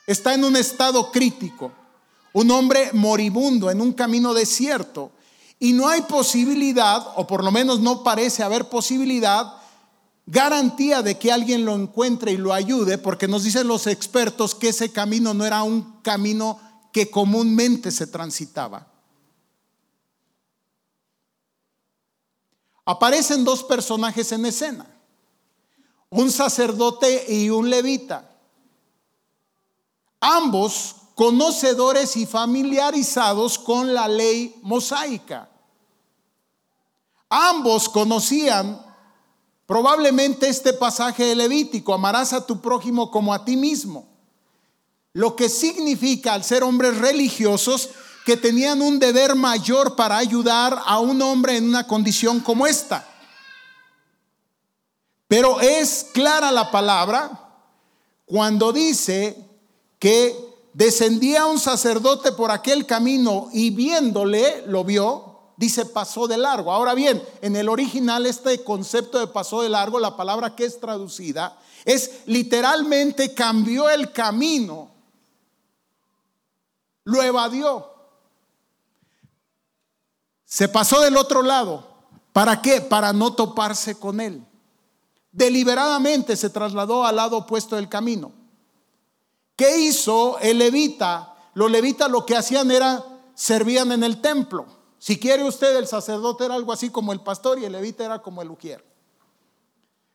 Está 0.06 0.34
en 0.34 0.44
un 0.44 0.56
estado 0.56 1.10
crítico. 1.10 1.72
Un 2.32 2.50
hombre 2.50 2.90
moribundo 2.92 3.70
en 3.70 3.80
un 3.80 3.92
camino 3.92 4.32
desierto 4.34 5.10
y 5.58 5.74
no 5.74 5.88
hay 5.88 6.02
posibilidad, 6.02 7.06
o 7.16 7.26
por 7.26 7.44
lo 7.44 7.50
menos 7.50 7.80
no 7.80 8.02
parece 8.02 8.42
haber 8.42 8.70
posibilidad, 8.70 9.52
garantía 10.24 11.02
de 11.02 11.18
que 11.18 11.30
alguien 11.30 11.66
lo 11.66 11.74
encuentre 11.74 12.32
y 12.32 12.38
lo 12.38 12.54
ayude, 12.54 12.96
porque 12.96 13.28
nos 13.28 13.42
dicen 13.42 13.68
los 13.68 13.86
expertos 13.86 14.54
que 14.54 14.70
ese 14.70 14.90
camino 14.90 15.34
no 15.34 15.44
era 15.44 15.62
un 15.62 16.00
camino 16.00 16.58
que 16.92 17.10
comúnmente 17.10 17.90
se 17.90 18.06
transitaba. 18.06 18.86
Aparecen 22.86 23.44
dos 23.44 23.62
personajes 23.62 24.32
en 24.32 24.46
escena, 24.46 24.86
un 26.10 26.30
sacerdote 26.30 27.26
y 27.28 27.50
un 27.50 27.70
levita, 27.70 28.28
ambos 30.20 30.96
conocedores 31.14 32.16
y 32.16 32.26
familiarizados 32.26 33.58
con 33.58 33.94
la 33.94 34.08
ley 34.08 34.58
mosaica. 34.62 35.48
Ambos 37.28 37.88
conocían 37.88 38.80
probablemente 39.66 40.48
este 40.48 40.72
pasaje 40.72 41.34
Levítico, 41.36 41.94
amarás 41.94 42.32
a 42.32 42.44
tu 42.44 42.60
prójimo 42.60 43.10
como 43.10 43.32
a 43.32 43.44
ti 43.44 43.56
mismo. 43.56 44.08
Lo 45.12 45.36
que 45.36 45.48
significa 45.48 46.34
al 46.34 46.42
ser 46.42 46.64
hombres 46.64 46.98
religiosos 46.98 47.90
que 48.24 48.36
tenían 48.36 48.82
un 48.82 48.98
deber 48.98 49.34
mayor 49.36 49.96
para 49.96 50.16
ayudar 50.16 50.82
a 50.84 50.98
un 50.98 51.22
hombre 51.22 51.56
en 51.56 51.68
una 51.68 51.86
condición 51.86 52.40
como 52.40 52.66
esta. 52.66 53.06
Pero 55.30 55.60
es 55.60 56.08
clara 56.12 56.50
la 56.50 56.72
palabra 56.72 57.30
cuando 58.26 58.72
dice 58.72 59.48
que 60.00 60.36
descendía 60.72 61.46
un 61.46 61.60
sacerdote 61.60 62.32
por 62.32 62.50
aquel 62.50 62.84
camino 62.84 63.48
y 63.52 63.70
viéndole, 63.70 64.64
lo 64.66 64.82
vio, 64.82 65.52
dice 65.56 65.86
pasó 65.86 66.26
de 66.26 66.36
largo. 66.36 66.72
Ahora 66.72 66.94
bien, 66.94 67.22
en 67.42 67.54
el 67.54 67.68
original 67.68 68.26
este 68.26 68.64
concepto 68.64 69.20
de 69.20 69.28
pasó 69.28 69.62
de 69.62 69.68
largo, 69.68 70.00
la 70.00 70.16
palabra 70.16 70.56
que 70.56 70.64
es 70.64 70.80
traducida, 70.80 71.56
es 71.84 72.22
literalmente 72.26 73.32
cambió 73.32 73.88
el 73.88 74.10
camino, 74.10 74.90
lo 77.04 77.22
evadió, 77.22 77.88
se 80.44 80.66
pasó 80.66 81.00
del 81.02 81.16
otro 81.16 81.40
lado. 81.40 81.86
¿Para 82.32 82.60
qué? 82.60 82.80
Para 82.80 83.12
no 83.12 83.32
toparse 83.32 83.94
con 83.96 84.20
él. 84.20 84.44
Deliberadamente 85.32 86.36
se 86.36 86.50
trasladó 86.50 87.04
al 87.04 87.16
lado 87.16 87.38
opuesto 87.38 87.76
del 87.76 87.88
camino. 87.88 88.32
¿Qué 89.56 89.78
hizo 89.78 90.38
el 90.40 90.58
levita? 90.58 91.34
Los 91.54 91.70
levitas 91.70 92.10
lo 92.10 92.24
que 92.26 92.36
hacían 92.36 92.70
era 92.70 93.04
servían 93.34 93.92
en 93.92 94.02
el 94.02 94.20
templo. 94.20 94.66
Si 94.98 95.18
quiere 95.18 95.44
usted, 95.44 95.76
el 95.76 95.86
sacerdote 95.86 96.44
era 96.44 96.54
algo 96.54 96.72
así 96.72 96.90
como 96.90 97.12
el 97.12 97.20
pastor 97.20 97.58
y 97.58 97.64
el 97.64 97.72
levita 97.72 98.04
era 98.04 98.20
como 98.20 98.42
el 98.42 98.50
ujier. 98.50 98.84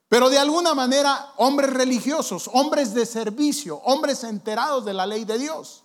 Pero 0.08 0.30
de 0.30 0.38
alguna 0.38 0.74
manera, 0.74 1.34
hombres 1.38 1.72
religiosos, 1.72 2.50
hombres 2.54 2.94
de 2.94 3.06
servicio, 3.06 3.78
hombres 3.84 4.24
enterados 4.24 4.86
de 4.86 4.94
la 4.94 5.06
ley 5.06 5.26
de 5.26 5.40
Dios. 5.40 5.84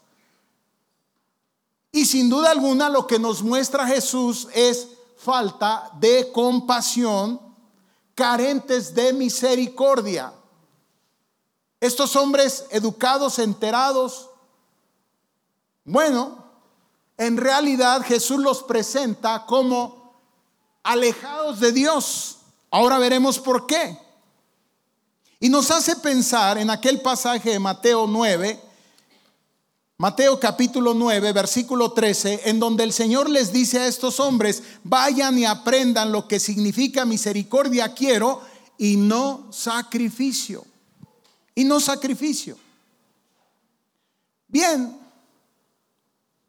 Y 1.93 2.05
sin 2.05 2.29
duda 2.29 2.51
alguna 2.51 2.88
lo 2.88 3.07
que 3.07 3.19
nos 3.19 3.43
muestra 3.43 3.87
Jesús 3.87 4.49
es 4.55 4.88
falta 5.16 5.90
de 5.99 6.31
compasión, 6.33 7.40
carentes 8.20 8.94
de 8.94 9.14
misericordia. 9.14 10.30
Estos 11.80 12.14
hombres 12.16 12.66
educados, 12.68 13.38
enterados, 13.38 14.28
bueno, 15.87 16.44
en 17.16 17.38
realidad 17.38 18.02
Jesús 18.02 18.38
los 18.38 18.62
presenta 18.62 19.46
como 19.46 20.20
alejados 20.83 21.61
de 21.61 21.72
Dios. 21.72 22.37
Ahora 22.70 22.98
veremos 22.98 23.38
por 23.38 23.66
qué. 23.66 23.98
Y 25.38 25.48
nos 25.48 25.70
hace 25.70 25.96
pensar 25.96 26.59
en 26.59 26.68
aquel 26.68 27.00
pasaje 27.00 27.52
de 27.52 27.59
Mateo 27.59 28.06
9, 28.06 28.61
Mateo 30.01 30.41
capítulo 30.41 30.95
9, 30.95 31.31
versículo 31.35 31.93
13, 31.93 32.49
en 32.49 32.59
donde 32.59 32.85
el 32.85 32.93
Señor 32.95 33.29
les 33.29 33.53
dice 33.53 33.81
a 33.81 33.87
estos 33.87 34.19
hombres, 34.19 34.63
vayan 34.83 35.39
y 35.39 35.45
aprendan 35.45 36.11
lo 36.11 36.27
que 36.27 36.41
significa 36.41 37.05
misericordia 37.05 37.93
quiero 37.93 38.41
y 38.79 38.97
no 38.97 39.49
sacrificio. 39.53 40.65
Y 41.55 41.65
no 41.65 41.81
sacrificio. 41.81 42.57
Bien, 44.49 44.99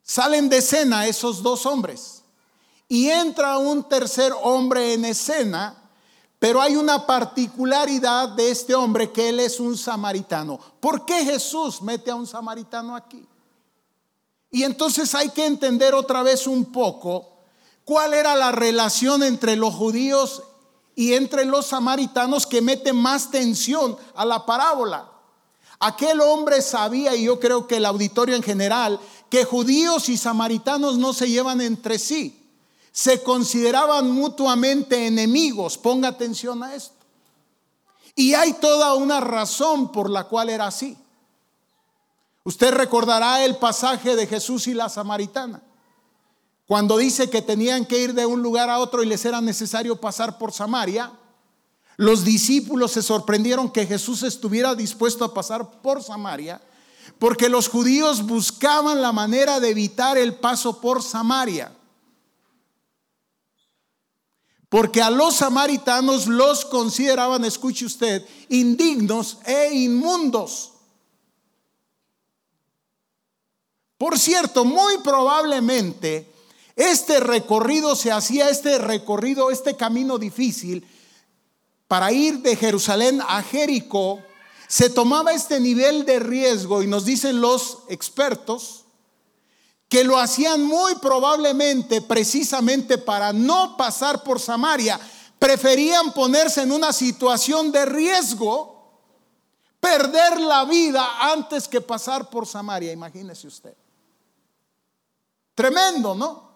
Salen 0.02 0.48
de 0.48 0.56
escena 0.56 1.06
esos 1.06 1.42
dos 1.42 1.66
hombres 1.66 2.22
y 2.88 3.10
entra 3.10 3.58
un 3.58 3.86
tercer 3.86 4.32
hombre 4.42 4.94
en 4.94 5.04
escena, 5.04 5.76
pero 6.38 6.62
hay 6.62 6.74
una 6.74 7.06
particularidad 7.06 8.30
de 8.30 8.50
este 8.50 8.74
hombre 8.74 9.12
que 9.12 9.28
él 9.28 9.40
es 9.40 9.60
un 9.60 9.76
samaritano. 9.76 10.58
¿Por 10.80 11.04
qué 11.04 11.22
Jesús 11.22 11.82
mete 11.82 12.10
a 12.10 12.14
un 12.14 12.26
samaritano 12.26 12.96
aquí? 12.96 13.28
Y 14.52 14.64
entonces 14.64 15.14
hay 15.14 15.30
que 15.30 15.46
entender 15.46 15.94
otra 15.94 16.22
vez 16.22 16.46
un 16.46 16.66
poco 16.66 17.26
cuál 17.84 18.12
era 18.12 18.36
la 18.36 18.52
relación 18.52 19.22
entre 19.22 19.56
los 19.56 19.74
judíos 19.74 20.42
y 20.94 21.14
entre 21.14 21.46
los 21.46 21.66
samaritanos 21.66 22.46
que 22.46 22.60
mete 22.60 22.92
más 22.92 23.30
tensión 23.30 23.96
a 24.14 24.26
la 24.26 24.44
parábola. 24.44 25.10
Aquel 25.80 26.20
hombre 26.20 26.60
sabía, 26.60 27.16
y 27.16 27.24
yo 27.24 27.40
creo 27.40 27.66
que 27.66 27.78
el 27.78 27.86
auditorio 27.86 28.36
en 28.36 28.42
general, 28.42 29.00
que 29.30 29.46
judíos 29.46 30.10
y 30.10 30.18
samaritanos 30.18 30.98
no 30.98 31.14
se 31.14 31.30
llevan 31.30 31.62
entre 31.62 31.98
sí. 31.98 32.38
Se 32.92 33.22
consideraban 33.22 34.10
mutuamente 34.10 35.06
enemigos. 35.06 35.78
Ponga 35.78 36.08
atención 36.08 36.62
a 36.62 36.74
esto. 36.74 36.94
Y 38.14 38.34
hay 38.34 38.52
toda 38.52 38.92
una 38.94 39.18
razón 39.20 39.90
por 39.90 40.10
la 40.10 40.24
cual 40.24 40.50
era 40.50 40.66
así. 40.66 40.98
Usted 42.44 42.72
recordará 42.72 43.44
el 43.44 43.56
pasaje 43.56 44.16
de 44.16 44.26
Jesús 44.26 44.66
y 44.66 44.74
la 44.74 44.88
samaritana, 44.88 45.62
cuando 46.66 46.96
dice 46.96 47.30
que 47.30 47.42
tenían 47.42 47.84
que 47.84 47.98
ir 47.98 48.14
de 48.14 48.26
un 48.26 48.42
lugar 48.42 48.70
a 48.70 48.78
otro 48.78 49.02
y 49.02 49.06
les 49.06 49.24
era 49.24 49.40
necesario 49.40 50.00
pasar 50.00 50.38
por 50.38 50.52
Samaria. 50.52 51.12
Los 51.96 52.24
discípulos 52.24 52.92
se 52.92 53.02
sorprendieron 53.02 53.70
que 53.70 53.86
Jesús 53.86 54.22
estuviera 54.22 54.74
dispuesto 54.74 55.24
a 55.24 55.34
pasar 55.34 55.82
por 55.82 56.02
Samaria 56.02 56.60
porque 57.18 57.48
los 57.48 57.68
judíos 57.68 58.26
buscaban 58.26 59.00
la 59.00 59.12
manera 59.12 59.60
de 59.60 59.70
evitar 59.70 60.18
el 60.18 60.34
paso 60.34 60.80
por 60.80 61.02
Samaria. 61.02 61.72
Porque 64.68 65.02
a 65.02 65.10
los 65.10 65.36
samaritanos 65.36 66.26
los 66.26 66.64
consideraban, 66.64 67.44
escuche 67.44 67.84
usted, 67.84 68.26
indignos 68.48 69.38
e 69.44 69.72
inmundos. 69.72 70.71
Por 74.02 74.18
cierto, 74.18 74.64
muy 74.64 74.98
probablemente 74.98 76.28
este 76.74 77.20
recorrido 77.20 77.94
se 77.94 78.10
hacía, 78.10 78.48
este 78.48 78.78
recorrido, 78.78 79.52
este 79.52 79.76
camino 79.76 80.18
difícil, 80.18 80.84
para 81.86 82.10
ir 82.10 82.40
de 82.40 82.56
Jerusalén 82.56 83.20
a 83.28 83.44
Jericó, 83.44 84.18
se 84.66 84.90
tomaba 84.90 85.32
este 85.32 85.60
nivel 85.60 86.04
de 86.04 86.18
riesgo 86.18 86.82
y 86.82 86.88
nos 86.88 87.04
dicen 87.04 87.40
los 87.40 87.84
expertos 87.88 88.86
que 89.88 90.02
lo 90.02 90.18
hacían 90.18 90.64
muy 90.64 90.96
probablemente 90.96 92.02
precisamente 92.02 92.98
para 92.98 93.32
no 93.32 93.76
pasar 93.76 94.24
por 94.24 94.40
Samaria. 94.40 94.98
Preferían 95.38 96.12
ponerse 96.12 96.62
en 96.62 96.72
una 96.72 96.92
situación 96.92 97.70
de 97.70 97.84
riesgo, 97.84 98.98
perder 99.78 100.40
la 100.40 100.64
vida 100.64 101.06
antes 101.32 101.68
que 101.68 101.80
pasar 101.80 102.28
por 102.30 102.48
Samaria, 102.48 102.90
imagínese 102.90 103.46
usted. 103.46 103.76
Tremendo, 105.54 106.14
¿no? 106.14 106.52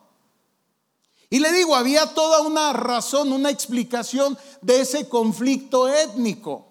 Y 1.29 1.41
le 1.41 1.53
digo, 1.53 1.75
había 1.75 2.15
toda 2.15 2.41
una 2.43 2.73
razón, 2.73 3.33
una 3.33 3.51
explicación 3.51 4.39
de 4.63 4.81
ese 4.81 5.09
conflicto 5.09 5.89
étnico. 5.89 6.67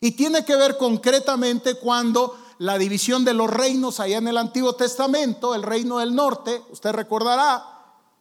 Y 0.00 0.12
tiene 0.12 0.44
que 0.44 0.56
ver 0.56 0.78
concretamente 0.78 1.74
cuando 1.74 2.36
la 2.58 2.78
división 2.78 3.24
de 3.24 3.34
los 3.34 3.50
reinos 3.50 4.00
allá 4.00 4.18
en 4.18 4.28
el 4.28 4.38
Antiguo 4.38 4.74
Testamento, 4.74 5.54
el 5.54 5.62
reino 5.62 5.98
del 5.98 6.14
norte, 6.14 6.62
usted 6.70 6.92
recordará, 6.92 7.64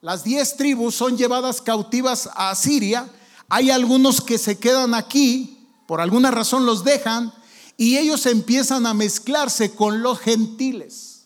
las 0.01 0.23
diez 0.23 0.57
tribus 0.57 0.95
son 0.95 1.17
llevadas 1.17 1.61
cautivas 1.61 2.29
a 2.35 2.53
Siria. 2.55 3.09
Hay 3.49 3.71
algunos 3.71 4.21
que 4.21 4.37
se 4.37 4.59
quedan 4.59 4.93
aquí, 4.93 5.67
por 5.87 6.01
alguna 6.01 6.29
razón 6.29 6.65
los 6.65 6.83
dejan, 6.83 7.33
y 7.77 7.97
ellos 7.97 8.25
empiezan 8.25 8.85
a 8.85 8.93
mezclarse 8.93 9.73
con 9.73 10.03
los 10.03 10.19
gentiles. 10.19 11.16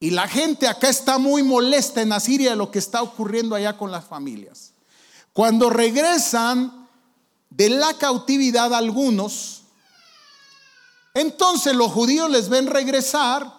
Y 0.00 0.10
la 0.10 0.28
gente 0.28 0.66
acá 0.68 0.88
está 0.88 1.18
muy 1.18 1.42
molesta 1.42 2.02
en 2.02 2.12
Asiria 2.12 2.50
de 2.50 2.56
lo 2.56 2.70
que 2.70 2.78
está 2.78 3.02
ocurriendo 3.02 3.54
allá 3.54 3.76
con 3.76 3.90
las 3.90 4.04
familias. 4.04 4.72
Cuando 5.32 5.70
regresan 5.70 6.88
de 7.50 7.70
la 7.70 7.94
cautividad 7.94 8.74
algunos, 8.74 9.62
entonces 11.14 11.74
los 11.74 11.92
judíos 11.92 12.30
les 12.30 12.48
ven 12.48 12.66
regresar 12.66 13.52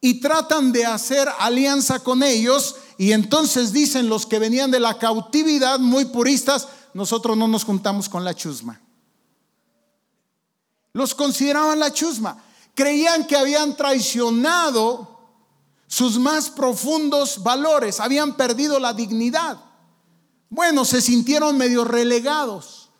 y 0.00 0.20
tratan 0.20 0.72
de 0.72 0.86
hacer 0.86 1.28
alianza 1.38 2.00
con 2.00 2.22
ellos 2.22 2.76
y 2.96 3.12
entonces 3.12 3.72
dicen 3.72 4.08
los 4.08 4.26
que 4.26 4.38
venían 4.38 4.70
de 4.70 4.80
la 4.80 4.98
cautividad 4.98 5.78
muy 5.78 6.06
puristas, 6.06 6.68
nosotros 6.94 7.36
no 7.36 7.46
nos 7.48 7.64
juntamos 7.64 8.08
con 8.08 8.24
la 8.24 8.34
chusma. 8.34 8.80
Los 10.92 11.14
consideraban 11.14 11.78
la 11.78 11.92
chusma. 11.92 12.42
Creían 12.74 13.26
que 13.26 13.36
habían 13.36 13.76
traicionado 13.76 15.19
sus 15.90 16.20
más 16.20 16.50
profundos 16.50 17.42
valores, 17.42 17.98
habían 17.98 18.36
perdido 18.36 18.78
la 18.78 18.94
dignidad. 18.94 19.60
Bueno, 20.48 20.84
se 20.84 21.00
sintieron 21.00 21.58
medio 21.58 21.84
relegados. 21.84 22.90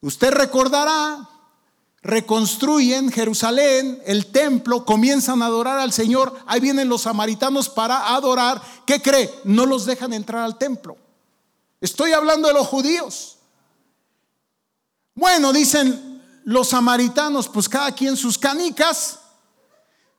Usted 0.00 0.32
recordará 0.32 1.28
reconstruyen 2.02 3.12
Jerusalén, 3.12 4.02
el 4.06 4.26
templo, 4.26 4.84
comienzan 4.84 5.40
a 5.40 5.46
adorar 5.46 5.78
al 5.78 5.92
Señor, 5.92 6.34
ahí 6.46 6.58
vienen 6.58 6.88
los 6.88 7.02
samaritanos 7.02 7.68
para 7.68 8.14
adorar, 8.14 8.60
¿qué 8.86 9.00
cree? 9.00 9.32
No 9.44 9.64
los 9.64 9.86
dejan 9.86 10.12
entrar 10.12 10.42
al 10.42 10.58
templo. 10.58 10.96
Estoy 11.80 12.12
hablando 12.12 12.48
de 12.48 12.54
los 12.54 12.66
judíos. 12.66 13.38
Bueno, 15.14 15.52
dicen 15.52 16.22
los 16.44 16.68
samaritanos, 16.68 17.48
pues 17.48 17.68
cada 17.68 17.92
quien 17.92 18.16
sus 18.16 18.36
canicas, 18.36 19.20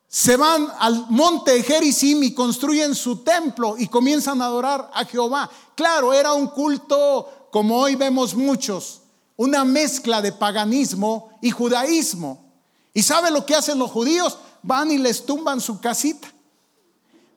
se 0.07 0.37
van 0.37 0.67
al 0.79 1.05
monte 1.09 1.61
Gerizim 1.63 2.23
y 2.23 2.33
construyen 2.33 2.95
su 2.95 3.17
templo 3.17 3.75
y 3.77 3.87
comienzan 3.87 4.41
a 4.41 4.45
adorar 4.45 4.89
a 4.93 5.03
Jehová. 5.05 5.49
Claro, 5.75 6.13
era 6.13 6.33
un 6.33 6.47
culto 6.47 7.49
como 7.51 7.77
hoy 7.77 7.95
vemos 7.95 8.33
muchos, 8.33 9.01
una 9.35 9.65
mezcla 9.65 10.21
de 10.21 10.31
paganismo 10.31 11.29
y 11.41 11.51
judaísmo. 11.51 12.45
¿Y 12.93 13.03
sabe 13.03 13.31
lo 13.31 13.45
que 13.45 13.55
hacen 13.55 13.77
los 13.77 13.91
judíos? 13.91 14.37
Van 14.63 14.89
y 14.91 14.97
les 14.97 15.25
tumban 15.25 15.59
su 15.61 15.79
casita. 15.79 16.31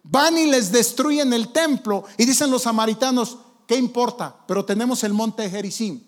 Van 0.03 0.39
y 0.39 0.47
les 0.47 0.73
destruyen 0.73 1.33
el 1.33 1.53
templo. 1.53 2.05
Y 2.17 2.25
dicen 2.25 2.51
los 2.51 2.63
samaritanos, 2.63 3.37
¿qué 3.67 3.77
importa? 3.77 4.35
Pero 4.47 4.65
tenemos 4.65 5.05
el 5.05 5.13
monte 5.13 5.51
Gerizim. 5.51 6.01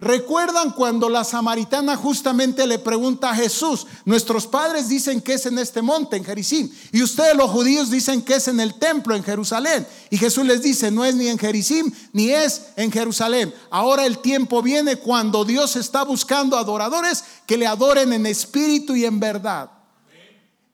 ¿Recuerdan 0.00 0.70
cuando 0.70 1.08
la 1.08 1.24
samaritana 1.24 1.96
justamente 1.96 2.68
le 2.68 2.78
pregunta 2.78 3.30
a 3.30 3.34
Jesús, 3.34 3.84
nuestros 4.04 4.46
padres 4.46 4.88
dicen 4.88 5.20
que 5.20 5.34
es 5.34 5.46
en 5.46 5.58
este 5.58 5.82
monte, 5.82 6.16
en 6.16 6.24
Jericim, 6.24 6.70
y 6.92 7.02
ustedes 7.02 7.34
los 7.34 7.50
judíos 7.50 7.90
dicen 7.90 8.22
que 8.22 8.36
es 8.36 8.46
en 8.46 8.60
el 8.60 8.74
templo, 8.74 9.16
en 9.16 9.24
Jerusalén? 9.24 9.84
Y 10.10 10.16
Jesús 10.16 10.46
les 10.46 10.62
dice, 10.62 10.92
no 10.92 11.04
es 11.04 11.16
ni 11.16 11.26
en 11.26 11.36
Jericim, 11.36 11.90
ni 12.12 12.30
es 12.30 12.66
en 12.76 12.92
Jerusalén. 12.92 13.52
Ahora 13.70 14.06
el 14.06 14.18
tiempo 14.18 14.62
viene 14.62 14.96
cuando 14.96 15.44
Dios 15.44 15.74
está 15.74 16.04
buscando 16.04 16.56
adoradores 16.56 17.24
que 17.44 17.56
le 17.56 17.66
adoren 17.66 18.12
en 18.12 18.26
espíritu 18.26 18.94
y 18.94 19.04
en 19.04 19.18
verdad. 19.18 19.68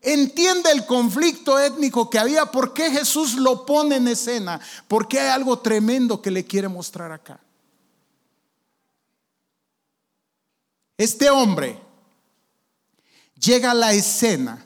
Entiende 0.02 0.70
el 0.70 0.84
conflicto 0.84 1.58
étnico 1.58 2.10
que 2.10 2.18
había, 2.18 2.44
por 2.44 2.74
qué 2.74 2.90
Jesús 2.90 3.36
lo 3.36 3.64
pone 3.64 3.96
en 3.96 4.06
escena, 4.06 4.60
porque 4.86 5.18
hay 5.18 5.28
algo 5.28 5.60
tremendo 5.60 6.20
que 6.20 6.30
le 6.30 6.44
quiere 6.44 6.68
mostrar 6.68 7.10
acá. 7.10 7.40
Este 10.96 11.28
hombre 11.30 11.80
llega 13.38 13.72
a 13.72 13.74
la 13.74 13.92
escena 13.92 14.64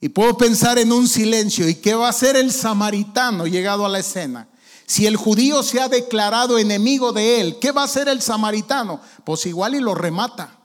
y 0.00 0.08
puedo 0.08 0.36
pensar 0.36 0.78
en 0.78 0.92
un 0.92 1.06
silencio. 1.06 1.68
¿Y 1.68 1.76
qué 1.76 1.94
va 1.94 2.06
a 2.06 2.10
hacer 2.10 2.36
el 2.36 2.52
samaritano 2.52 3.46
llegado 3.46 3.86
a 3.86 3.88
la 3.88 4.00
escena? 4.00 4.48
Si 4.86 5.06
el 5.06 5.16
judío 5.16 5.62
se 5.62 5.80
ha 5.80 5.88
declarado 5.88 6.58
enemigo 6.58 7.12
de 7.12 7.40
él, 7.40 7.58
¿qué 7.60 7.70
va 7.70 7.82
a 7.82 7.84
hacer 7.84 8.08
el 8.08 8.20
samaritano? 8.20 9.00
Pues 9.24 9.46
igual 9.46 9.74
y 9.74 9.80
lo 9.80 9.94
remata. 9.94 10.58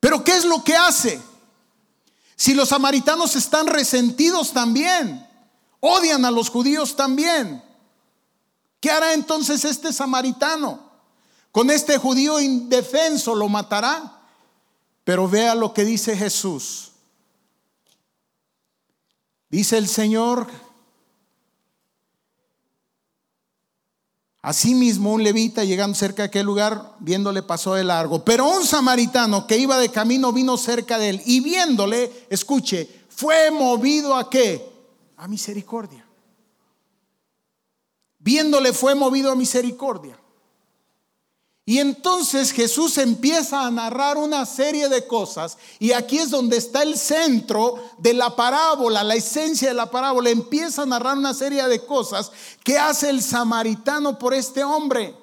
Pero 0.00 0.24
¿qué 0.24 0.32
es 0.32 0.46
lo 0.46 0.64
que 0.64 0.74
hace? 0.74 1.20
Si 2.34 2.54
los 2.54 2.70
samaritanos 2.70 3.36
están 3.36 3.66
resentidos 3.66 4.52
también, 4.52 5.28
odian 5.80 6.24
a 6.24 6.30
los 6.30 6.48
judíos 6.48 6.96
también. 6.96 7.62
¿Qué 8.80 8.90
hará 8.90 9.12
entonces 9.12 9.64
este 9.64 9.92
samaritano? 9.92 10.80
Con 11.52 11.70
este 11.70 11.98
judío 11.98 12.40
indefenso 12.40 13.34
lo 13.34 13.48
matará. 13.48 14.18
Pero 15.04 15.28
vea 15.28 15.54
lo 15.54 15.74
que 15.74 15.84
dice 15.84 16.16
Jesús. 16.16 16.92
Dice 19.50 19.76
el 19.76 19.88
Señor, 19.88 20.46
Asimismo, 24.42 25.12
un 25.12 25.22
levita 25.22 25.64
llegando 25.64 25.94
cerca 25.94 26.22
de 26.22 26.28
aquel 26.28 26.46
lugar, 26.46 26.94
viéndole 27.00 27.42
pasó 27.42 27.74
de 27.74 27.84
largo. 27.84 28.24
Pero 28.24 28.48
un 28.48 28.64
samaritano 28.64 29.46
que 29.46 29.58
iba 29.58 29.76
de 29.76 29.90
camino 29.90 30.32
vino 30.32 30.56
cerca 30.56 30.98
de 30.98 31.10
él 31.10 31.22
y 31.26 31.40
viéndole, 31.40 32.10
escuche, 32.30 32.88
fue 33.10 33.50
movido 33.50 34.16
a 34.16 34.30
qué? 34.30 34.66
A 35.18 35.28
misericordia 35.28 36.09
viéndole 38.20 38.72
fue 38.72 38.94
movido 38.94 39.32
a 39.32 39.34
misericordia. 39.34 40.16
Y 41.66 41.78
entonces 41.78 42.52
Jesús 42.52 42.98
empieza 42.98 43.64
a 43.64 43.70
narrar 43.70 44.16
una 44.16 44.44
serie 44.44 44.88
de 44.88 45.06
cosas 45.06 45.56
y 45.78 45.92
aquí 45.92 46.18
es 46.18 46.30
donde 46.30 46.56
está 46.56 46.82
el 46.82 46.98
centro 46.98 47.76
de 47.98 48.12
la 48.12 48.34
parábola, 48.34 49.04
la 49.04 49.14
esencia 49.14 49.68
de 49.68 49.74
la 49.74 49.90
parábola. 49.90 50.30
Empieza 50.30 50.82
a 50.82 50.86
narrar 50.86 51.16
una 51.16 51.32
serie 51.32 51.66
de 51.68 51.84
cosas 51.84 52.32
que 52.64 52.76
hace 52.76 53.08
el 53.08 53.22
samaritano 53.22 54.18
por 54.18 54.34
este 54.34 54.64
hombre. 54.64 55.14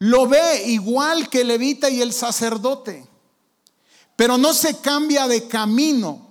Lo 0.00 0.26
ve 0.26 0.64
igual 0.66 1.30
que 1.30 1.42
el 1.42 1.48
levita 1.48 1.88
y 1.88 2.02
el 2.02 2.12
sacerdote, 2.12 3.06
pero 4.16 4.36
no 4.36 4.52
se 4.52 4.78
cambia 4.80 5.28
de 5.28 5.46
camino 5.48 6.29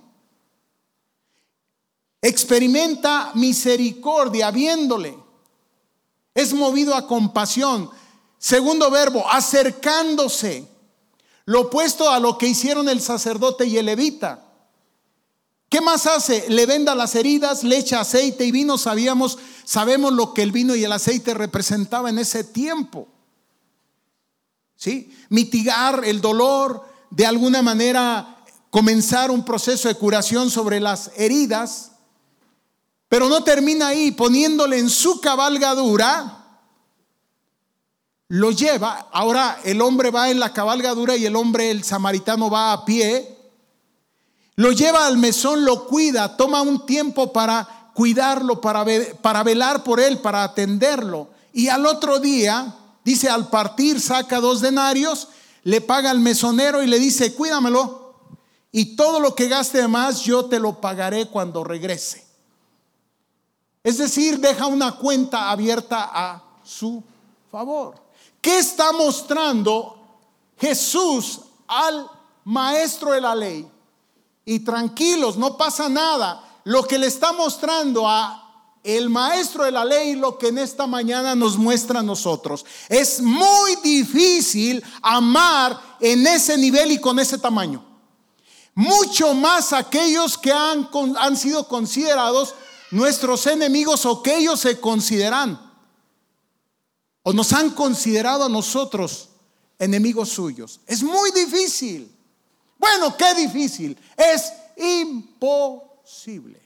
experimenta 2.22 3.32
misericordia 3.34 4.50
viéndole. 4.50 5.16
Es 6.34 6.52
movido 6.52 6.94
a 6.94 7.06
compasión. 7.06 7.90
Segundo 8.38 8.90
verbo, 8.90 9.24
acercándose. 9.30 10.66
Lo 11.44 11.62
opuesto 11.62 12.08
a 12.10 12.20
lo 12.20 12.38
que 12.38 12.46
hicieron 12.46 12.88
el 12.88 13.00
sacerdote 13.00 13.66
y 13.66 13.76
el 13.76 13.86
levita. 13.86 14.46
¿Qué 15.68 15.80
más 15.80 16.06
hace? 16.06 16.48
Le 16.48 16.66
venda 16.66 16.94
las 16.94 17.14
heridas, 17.14 17.62
le 17.62 17.78
echa 17.78 18.00
aceite 18.00 18.44
y 18.44 18.50
vino. 18.50 18.76
Sabíamos, 18.76 19.38
sabemos 19.64 20.12
lo 20.12 20.34
que 20.34 20.42
el 20.42 20.52
vino 20.52 20.74
y 20.74 20.84
el 20.84 20.92
aceite 20.92 21.32
representaba 21.32 22.10
en 22.10 22.18
ese 22.18 22.42
tiempo. 22.44 23.06
¿Sí? 24.76 25.14
Mitigar 25.28 26.02
el 26.04 26.20
dolor, 26.20 26.88
de 27.10 27.26
alguna 27.26 27.62
manera 27.62 28.36
comenzar 28.70 29.30
un 29.30 29.44
proceso 29.44 29.88
de 29.88 29.94
curación 29.94 30.50
sobre 30.50 30.80
las 30.80 31.12
heridas. 31.16 31.89
Pero 33.10 33.28
no 33.28 33.42
termina 33.42 33.88
ahí, 33.88 34.12
poniéndole 34.12 34.78
en 34.78 34.88
su 34.88 35.20
cabalgadura, 35.20 36.44
lo 38.28 38.52
lleva. 38.52 39.08
Ahora 39.10 39.58
el 39.64 39.80
hombre 39.80 40.12
va 40.12 40.30
en 40.30 40.38
la 40.38 40.52
cabalgadura 40.52 41.16
y 41.16 41.26
el 41.26 41.34
hombre, 41.34 41.72
el 41.72 41.82
samaritano, 41.82 42.48
va 42.48 42.72
a 42.72 42.84
pie. 42.84 43.36
Lo 44.54 44.70
lleva 44.70 45.08
al 45.08 45.18
mesón, 45.18 45.64
lo 45.64 45.88
cuida, 45.88 46.36
toma 46.36 46.62
un 46.62 46.86
tiempo 46.86 47.32
para 47.32 47.90
cuidarlo, 47.94 48.60
para, 48.60 48.84
para 49.20 49.42
velar 49.42 49.82
por 49.82 49.98
él, 49.98 50.18
para 50.18 50.44
atenderlo. 50.44 51.30
Y 51.52 51.66
al 51.66 51.86
otro 51.86 52.20
día, 52.20 52.76
dice, 53.04 53.28
al 53.28 53.48
partir 53.48 54.00
saca 54.00 54.38
dos 54.38 54.60
denarios, 54.60 55.26
le 55.64 55.80
paga 55.80 56.12
al 56.12 56.20
mesonero 56.20 56.80
y 56.84 56.86
le 56.86 57.00
dice, 57.00 57.34
cuídamelo. 57.34 58.14
Y 58.70 58.94
todo 58.94 59.18
lo 59.18 59.34
que 59.34 59.48
gaste 59.48 59.88
más, 59.88 60.20
yo 60.20 60.44
te 60.44 60.60
lo 60.60 60.80
pagaré 60.80 61.26
cuando 61.26 61.64
regrese. 61.64 62.29
Es 63.82 63.98
decir, 63.98 64.38
deja 64.38 64.66
una 64.66 64.92
cuenta 64.92 65.50
abierta 65.50 66.10
a 66.12 66.42
su 66.64 67.02
favor. 67.50 67.94
¿Qué 68.40 68.58
está 68.58 68.92
mostrando 68.92 69.96
Jesús 70.58 71.40
al 71.66 72.10
maestro 72.44 73.12
de 73.12 73.20
la 73.20 73.34
ley? 73.34 73.70
Y 74.44 74.60
tranquilos, 74.60 75.36
no 75.36 75.56
pasa 75.56 75.88
nada. 75.88 76.44
Lo 76.64 76.82
que 76.84 76.98
le 76.98 77.06
está 77.06 77.32
mostrando 77.32 78.06
a 78.06 78.50
el 78.82 79.10
maestro 79.10 79.64
de 79.64 79.72
la 79.72 79.84
ley 79.84 80.14
lo 80.14 80.38
que 80.38 80.48
en 80.48 80.58
esta 80.58 80.86
mañana 80.86 81.34
nos 81.34 81.56
muestra 81.56 82.00
a 82.00 82.02
nosotros. 82.02 82.64
Es 82.88 83.20
muy 83.20 83.76
difícil 83.76 84.82
amar 85.02 85.78
en 86.00 86.26
ese 86.26 86.56
nivel 86.56 86.92
y 86.92 86.98
con 86.98 87.18
ese 87.18 87.38
tamaño. 87.38 87.84
Mucho 88.74 89.34
más 89.34 89.72
aquellos 89.72 90.38
que 90.38 90.52
han, 90.52 90.88
han 91.18 91.36
sido 91.36 91.68
considerados 91.68 92.54
nuestros 92.90 93.46
enemigos 93.46 94.04
o 94.06 94.22
que 94.22 94.36
ellos 94.36 94.60
se 94.60 94.80
consideran 94.80 95.70
o 97.22 97.32
nos 97.32 97.52
han 97.52 97.70
considerado 97.70 98.44
a 98.44 98.48
nosotros 98.48 99.28
enemigos 99.78 100.30
suyos. 100.30 100.80
Es 100.86 101.02
muy 101.02 101.30
difícil. 101.32 102.14
Bueno, 102.78 103.16
qué 103.16 103.34
difícil. 103.34 103.98
Es 104.16 104.52
imposible. 104.76 106.60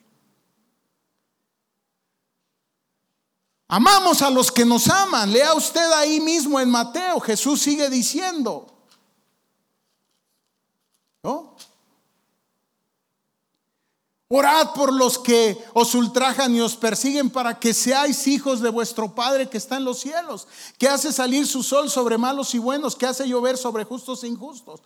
Amamos 3.68 4.22
a 4.22 4.30
los 4.30 4.52
que 4.52 4.64
nos 4.64 4.88
aman. 4.88 5.32
Lea 5.32 5.54
usted 5.54 5.90
ahí 5.92 6.20
mismo 6.20 6.60
en 6.60 6.70
Mateo. 6.70 7.18
Jesús 7.20 7.60
sigue 7.62 7.90
diciendo. 7.90 8.70
¿No? 11.22 11.56
Orad 14.28 14.72
por 14.72 14.92
los 14.92 15.18
que 15.18 15.62
os 15.74 15.94
ultrajan 15.94 16.54
y 16.54 16.60
os 16.60 16.76
persiguen 16.76 17.28
para 17.28 17.58
que 17.58 17.74
seáis 17.74 18.26
hijos 18.26 18.60
de 18.60 18.70
vuestro 18.70 19.14
Padre 19.14 19.50
que 19.50 19.58
está 19.58 19.76
en 19.76 19.84
los 19.84 20.00
cielos, 20.00 20.48
que 20.78 20.88
hace 20.88 21.12
salir 21.12 21.46
su 21.46 21.62
sol 21.62 21.90
sobre 21.90 22.16
malos 22.16 22.54
y 22.54 22.58
buenos, 22.58 22.96
que 22.96 23.06
hace 23.06 23.28
llover 23.28 23.58
sobre 23.58 23.84
justos 23.84 24.24
e 24.24 24.28
injustos. 24.28 24.80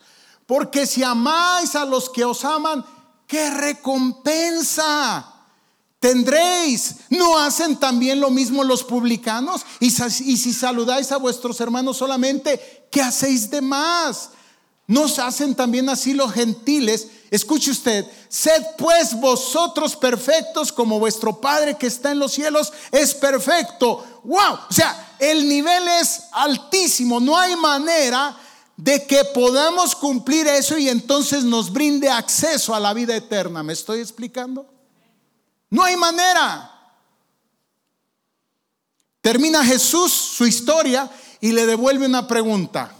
Porque 0.45 0.87
si 0.87 1.05
amáis 1.05 1.77
a 1.77 1.85
los 1.85 2.11
que 2.11 2.25
os 2.25 2.45
aman, 2.45 2.85
¿qué 3.29 3.51
recompensa 3.51 5.35
tendréis? 6.01 6.97
¿No 7.11 7.39
hacen 7.39 7.77
también 7.77 8.19
lo 8.19 8.31
mismo 8.31 8.65
los 8.65 8.83
publicanos? 8.83 9.61
Y, 9.79 9.91
si 9.91 10.53
saludáis 10.53 11.13
a 11.13 11.19
vuestros 11.19 11.61
hermanos 11.61 11.99
solamente, 11.99 12.89
¿qué 12.91 13.03
hacéis 13.03 13.51
de 13.51 13.61
más? 13.61 14.31
¿Nos 14.89 15.19
hacen 15.19 15.55
también 15.55 15.91
así 15.91 16.15
los 16.15 16.33
gentiles? 16.33 17.09
Escuche 17.31 17.71
usted, 17.71 18.07
sed 18.29 18.63
pues 18.79 19.13
vosotros 19.13 19.95
perfectos 19.95 20.73
como 20.73 20.99
vuestro 20.99 21.39
Padre 21.39 21.77
que 21.77 21.87
está 21.87 22.11
en 22.11 22.19
los 22.19 22.33
cielos 22.33 22.73
es 22.91 23.15
perfecto. 23.15 24.23
Wow, 24.25 24.59
o 24.71 24.73
sea, 24.73 25.15
el 25.19 25.47
nivel 25.47 25.87
es 26.01 26.23
altísimo, 26.33 27.21
no 27.21 27.37
hay 27.37 27.55
manera 27.57 28.35
de 28.77 29.07
que 29.07 29.25
podamos 29.25 29.95
cumplir 29.95 30.47
eso 30.47 30.79
y 30.79 30.89
entonces 30.89 31.45
nos 31.45 31.73
brinde 31.73 32.09
acceso 32.09 32.75
a 32.75 32.81
la 32.81 32.95
vida 32.95 33.15
eterna. 33.15 33.63
¿Me 33.63 33.73
estoy 33.73 34.01
explicando? 34.01 34.67
No 35.69 35.83
hay 35.83 35.97
manera. 35.97 36.71
Termina 39.21 39.65
Jesús 39.65 40.13
su 40.13 40.47
historia 40.47 41.11
y 41.41 41.53
le 41.53 41.67
devuelve 41.67 42.07
una 42.07 42.27
pregunta. 42.27 42.95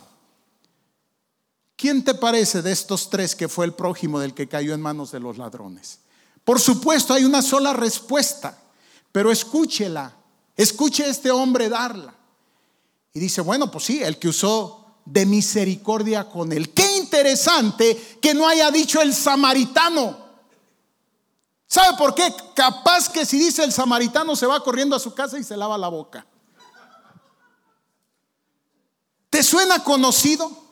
¿Quién 1.79 2.03
te 2.03 2.13
parece 2.13 2.61
de 2.61 2.73
estos 2.73 3.09
tres 3.09 3.37
que 3.37 3.47
fue 3.47 3.65
el 3.65 3.73
prójimo 3.73 4.19
del 4.19 4.35
que 4.35 4.49
cayó 4.49 4.75
en 4.75 4.81
manos 4.81 5.13
de 5.13 5.21
los 5.21 5.39
ladrones? 5.39 6.01
Por 6.45 6.59
supuesto, 6.59 7.15
hay 7.15 7.25
una 7.25 7.41
sola 7.41 7.73
respuesta, 7.73 8.59
pero 9.13 9.31
escúchela, 9.31 10.13
escuche 10.57 11.05
a 11.05 11.07
este 11.07 11.31
hombre 11.31 11.69
darla. 11.69 12.13
Y 13.13 13.21
dice, 13.21 13.43
bueno, 13.43 13.71
pues 13.71 13.85
sí, 13.85 14.03
el 14.03 14.19
que 14.19 14.27
usó 14.27 14.87
de 15.05 15.25
misericordia 15.25 16.29
con 16.29 16.51
él. 16.53 16.75
Qué 16.75 16.97
interesante 16.97 18.19
que 18.21 18.35
no 18.35 18.49
haya 18.49 18.73
dicho 18.73 19.01
el 19.01 19.15
samaritano. 19.15 20.19
¿Sabe 21.69 21.97
por 21.97 22.13
qué? 22.13 22.35
Capaz 22.57 23.09
que 23.09 23.25
si 23.25 23.39
dice 23.39 23.63
el 23.63 23.71
samaritano 23.73 24.35
se 24.35 24.47
va 24.47 24.65
corriendo 24.65 24.97
a 24.97 24.99
su 24.99 25.15
casa 25.15 25.39
y 25.39 25.45
se 25.45 25.57
lava 25.57 25.79
la 25.79 25.89
boca. 25.89 26.27
¿Te 29.31 29.45
suena 29.45 29.85
conocido? 29.85 30.68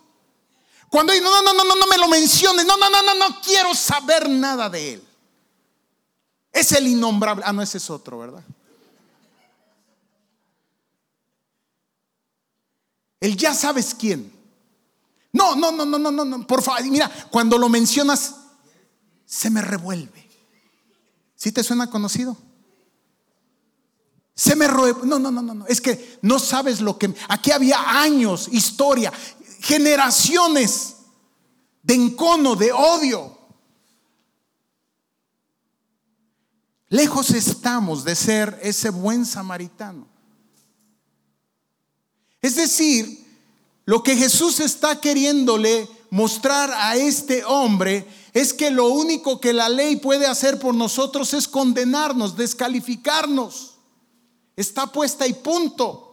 Cuando 0.90 1.12
dice, 1.12 1.24
no, 1.24 1.42
no, 1.42 1.52
no, 1.52 1.64
no, 1.64 1.76
no 1.76 1.86
me 1.86 1.98
lo 1.98 2.08
menciones, 2.08 2.64
no, 2.64 2.76
no, 2.76 2.88
no, 2.88 3.02
no, 3.02 3.14
no 3.14 3.40
quiero 3.40 3.74
saber 3.74 4.28
nada 4.28 4.70
de 4.70 4.94
él. 4.94 5.08
Es 6.52 6.72
el 6.72 6.86
innombrable. 6.86 7.44
Ah, 7.46 7.52
no, 7.52 7.60
ese 7.60 7.78
es 7.78 7.90
otro, 7.90 8.18
¿verdad? 8.18 8.42
El 13.20 13.36
ya 13.36 13.54
sabes 13.54 13.94
quién. 13.94 14.32
No, 15.32 15.54
no, 15.54 15.70
no, 15.72 15.84
no, 15.84 15.98
no, 15.98 16.10
no, 16.10 16.24
no, 16.24 16.46
por 16.46 16.62
favor, 16.62 16.82
mira, 16.84 17.10
cuando 17.30 17.58
lo 17.58 17.68
mencionas, 17.68 18.36
se 19.26 19.50
me 19.50 19.60
revuelve. 19.60 20.30
¿Sí 21.34 21.52
te 21.52 21.62
suena 21.62 21.90
conocido? 21.90 22.36
Se 24.34 24.56
me 24.56 24.66
revuelve. 24.66 25.00
No, 25.06 25.18
no, 25.18 25.30
no, 25.30 25.42
no, 25.42 25.54
no. 25.54 25.66
Es 25.66 25.80
que 25.80 26.18
no 26.22 26.38
sabes 26.38 26.80
lo 26.80 26.96
que. 26.98 27.14
Aquí 27.28 27.50
había 27.50 28.00
años, 28.00 28.48
historia 28.50 29.12
generaciones 29.60 30.96
de 31.82 31.94
encono, 31.94 32.56
de 32.56 32.72
odio. 32.72 33.36
Lejos 36.88 37.30
estamos 37.30 38.04
de 38.04 38.14
ser 38.14 38.58
ese 38.62 38.90
buen 38.90 39.26
samaritano. 39.26 40.06
Es 42.40 42.56
decir, 42.56 43.26
lo 43.84 44.02
que 44.02 44.16
Jesús 44.16 44.60
está 44.60 45.00
queriéndole 45.00 45.88
mostrar 46.10 46.70
a 46.72 46.96
este 46.96 47.44
hombre 47.44 48.06
es 48.32 48.52
que 48.52 48.70
lo 48.70 48.88
único 48.88 49.40
que 49.40 49.52
la 49.52 49.68
ley 49.68 49.96
puede 49.96 50.26
hacer 50.26 50.58
por 50.58 50.74
nosotros 50.74 51.34
es 51.34 51.48
condenarnos, 51.48 52.36
descalificarnos. 52.36 53.76
Está 54.54 54.86
puesta 54.92 55.26
y 55.26 55.32
punto. 55.32 56.05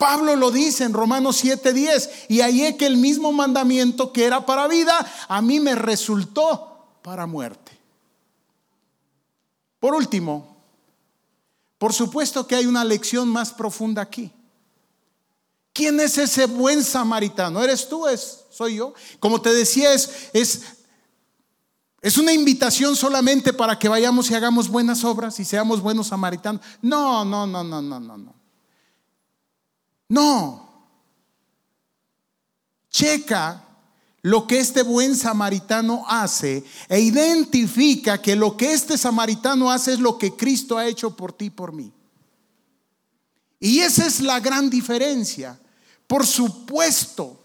Pablo 0.00 0.34
lo 0.34 0.50
dice 0.50 0.84
en 0.84 0.94
Romanos 0.94 1.44
7:10, 1.44 2.08
y 2.28 2.40
ahí 2.40 2.62
es 2.62 2.76
que 2.76 2.86
el 2.86 2.96
mismo 2.96 3.32
mandamiento 3.32 4.14
que 4.14 4.24
era 4.24 4.46
para 4.46 4.66
vida, 4.66 4.96
a 5.28 5.42
mí 5.42 5.60
me 5.60 5.74
resultó 5.74 6.86
para 7.02 7.26
muerte. 7.26 7.78
Por 9.78 9.94
último, 9.94 10.56
por 11.76 11.92
supuesto 11.92 12.46
que 12.46 12.54
hay 12.54 12.64
una 12.64 12.82
lección 12.82 13.28
más 13.28 13.52
profunda 13.52 14.00
aquí. 14.00 14.32
¿Quién 15.74 16.00
es 16.00 16.16
ese 16.16 16.46
buen 16.46 16.82
samaritano? 16.82 17.62
¿Eres 17.62 17.86
tú? 17.86 18.08
¿Es, 18.08 18.44
¿Soy 18.48 18.76
yo? 18.76 18.94
Como 19.18 19.42
te 19.42 19.52
decía, 19.52 19.92
es, 19.92 20.30
es, 20.32 20.62
es 22.00 22.16
una 22.16 22.32
invitación 22.32 22.96
solamente 22.96 23.52
para 23.52 23.78
que 23.78 23.90
vayamos 23.90 24.30
y 24.30 24.34
hagamos 24.34 24.68
buenas 24.68 25.04
obras 25.04 25.38
y 25.40 25.44
seamos 25.44 25.82
buenos 25.82 26.06
samaritanos. 26.06 26.62
No, 26.80 27.22
no, 27.22 27.46
no, 27.46 27.62
no, 27.62 27.82
no, 27.82 28.00
no, 28.00 28.16
no. 28.16 28.39
No. 30.10 30.68
Checa 32.90 33.64
lo 34.22 34.46
que 34.46 34.58
este 34.58 34.82
buen 34.82 35.16
samaritano 35.16 36.04
hace 36.06 36.64
e 36.88 37.00
identifica 37.00 38.20
que 38.20 38.36
lo 38.36 38.56
que 38.56 38.72
este 38.72 38.98
samaritano 38.98 39.70
hace 39.70 39.94
es 39.94 40.00
lo 40.00 40.18
que 40.18 40.36
Cristo 40.36 40.76
ha 40.76 40.86
hecho 40.86 41.16
por 41.16 41.32
ti 41.32 41.46
y 41.46 41.50
por 41.50 41.72
mí. 41.72 41.92
Y 43.60 43.78
esa 43.80 44.06
es 44.06 44.20
la 44.20 44.40
gran 44.40 44.68
diferencia. 44.68 45.58
Por 46.06 46.26
supuesto, 46.26 47.40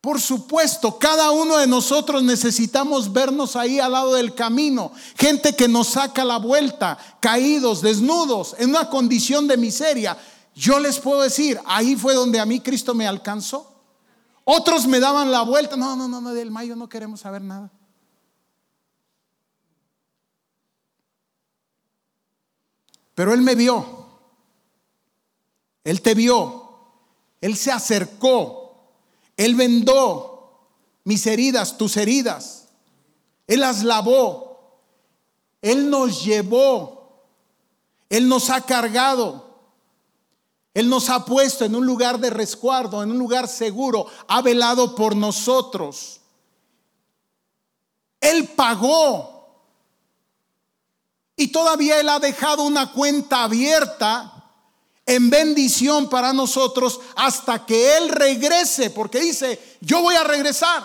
por 0.00 0.20
supuesto, 0.20 0.98
cada 0.98 1.32
uno 1.32 1.58
de 1.58 1.66
nosotros 1.66 2.22
necesitamos 2.22 3.12
vernos 3.12 3.56
ahí 3.56 3.80
al 3.80 3.92
lado 3.92 4.14
del 4.14 4.34
camino. 4.34 4.92
Gente 5.16 5.54
que 5.54 5.68
nos 5.68 5.88
saca 5.88 6.24
la 6.24 6.38
vuelta, 6.38 6.98
caídos, 7.20 7.82
desnudos, 7.82 8.54
en 8.58 8.70
una 8.70 8.88
condición 8.88 9.46
de 9.46 9.56
miseria. 9.56 10.16
Yo 10.54 10.78
les 10.78 10.98
puedo 10.98 11.22
decir, 11.22 11.58
ahí 11.64 11.96
fue 11.96 12.14
donde 12.14 12.38
a 12.38 12.46
mí 12.46 12.60
Cristo 12.60 12.94
me 12.94 13.06
alcanzó. 13.06 13.72
Otros 14.44 14.86
me 14.86 15.00
daban 15.00 15.30
la 15.30 15.42
vuelta. 15.42 15.76
No, 15.76 15.96
no, 15.96 16.08
no, 16.08 16.20
no, 16.20 16.32
del 16.34 16.50
mayo 16.50 16.76
no 16.76 16.88
queremos 16.88 17.20
saber 17.20 17.42
nada. 17.42 17.70
Pero 23.14 23.32
Él 23.34 23.42
me 23.42 23.54
vio. 23.54 24.06
Él 25.84 26.02
te 26.02 26.14
vio. 26.14 26.70
Él 27.40 27.56
se 27.56 27.72
acercó. 27.72 28.92
Él 29.36 29.54
vendó 29.54 30.68
mis 31.04 31.26
heridas, 31.26 31.78
tus 31.78 31.96
heridas. 31.96 32.68
Él 33.46 33.60
las 33.60 33.84
lavó. 33.84 34.80
Él 35.60 35.90
nos 35.90 36.24
llevó. 36.24 37.26
Él 38.08 38.28
nos 38.28 38.50
ha 38.50 38.60
cargado. 38.60 39.51
Él 40.74 40.88
nos 40.88 41.10
ha 41.10 41.24
puesto 41.24 41.64
en 41.64 41.74
un 41.74 41.84
lugar 41.84 42.18
de 42.18 42.30
resguardo, 42.30 43.02
en 43.02 43.10
un 43.10 43.18
lugar 43.18 43.48
seguro, 43.48 44.06
ha 44.28 44.40
velado 44.40 44.94
por 44.94 45.14
nosotros. 45.14 46.20
Él 48.20 48.48
pagó. 48.48 49.30
Y 51.36 51.48
todavía 51.48 52.00
Él 52.00 52.08
ha 52.08 52.18
dejado 52.18 52.62
una 52.62 52.92
cuenta 52.92 53.44
abierta 53.44 54.50
en 55.04 55.28
bendición 55.28 56.08
para 56.08 56.32
nosotros 56.32 57.00
hasta 57.16 57.66
que 57.66 57.96
Él 57.96 58.08
regrese, 58.08 58.90
porque 58.90 59.20
dice, 59.20 59.78
yo 59.80 60.02
voy 60.02 60.14
a 60.14 60.24
regresar. 60.24 60.82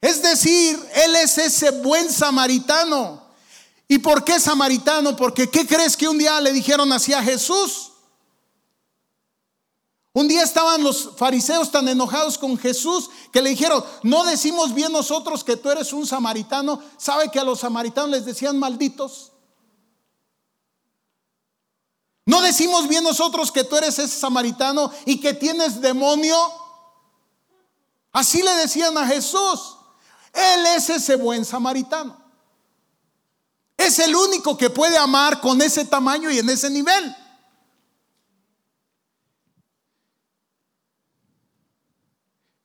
Es 0.00 0.22
decir, 0.22 0.78
Él 1.04 1.16
es 1.16 1.38
ese 1.38 1.70
buen 1.70 2.10
samaritano 2.10 3.24
¿Y 3.88 3.98
por 3.98 4.24
qué 4.24 4.40
samaritano? 4.40 5.14
Porque 5.16 5.48
¿qué 5.48 5.66
crees 5.66 5.96
que 5.96 6.08
un 6.08 6.18
día 6.18 6.40
le 6.40 6.52
dijeron 6.52 6.92
así 6.92 7.12
a 7.12 7.22
Jesús? 7.22 7.92
Un 10.16 10.28
día 10.28 10.44
estaban 10.44 10.84
los 10.84 11.10
fariseos 11.16 11.72
tan 11.72 11.88
enojados 11.88 12.38
con 12.38 12.56
Jesús 12.56 13.10
que 13.32 13.42
le 13.42 13.50
dijeron, 13.50 13.84
no 14.04 14.22
decimos 14.24 14.72
bien 14.72 14.92
nosotros 14.92 15.42
que 15.42 15.56
tú 15.56 15.72
eres 15.72 15.92
un 15.92 16.06
samaritano. 16.06 16.80
¿Sabe 16.96 17.32
que 17.32 17.40
a 17.40 17.44
los 17.44 17.58
samaritanos 17.58 18.10
les 18.10 18.24
decían 18.24 18.56
malditos? 18.56 19.32
No 22.26 22.40
decimos 22.42 22.86
bien 22.86 23.02
nosotros 23.02 23.50
que 23.50 23.64
tú 23.64 23.76
eres 23.76 23.98
ese 23.98 24.16
samaritano 24.16 24.92
y 25.04 25.20
que 25.20 25.34
tienes 25.34 25.80
demonio. 25.80 26.38
Así 28.12 28.40
le 28.40 28.52
decían 28.52 28.96
a 28.96 29.08
Jesús. 29.08 29.76
Él 30.32 30.64
es 30.76 30.90
ese 30.90 31.16
buen 31.16 31.44
samaritano. 31.44 32.16
Es 33.76 33.98
el 33.98 34.14
único 34.14 34.56
que 34.56 34.70
puede 34.70 34.96
amar 34.96 35.40
con 35.40 35.60
ese 35.60 35.84
tamaño 35.84 36.30
y 36.30 36.38
en 36.38 36.48
ese 36.50 36.70
nivel. 36.70 37.16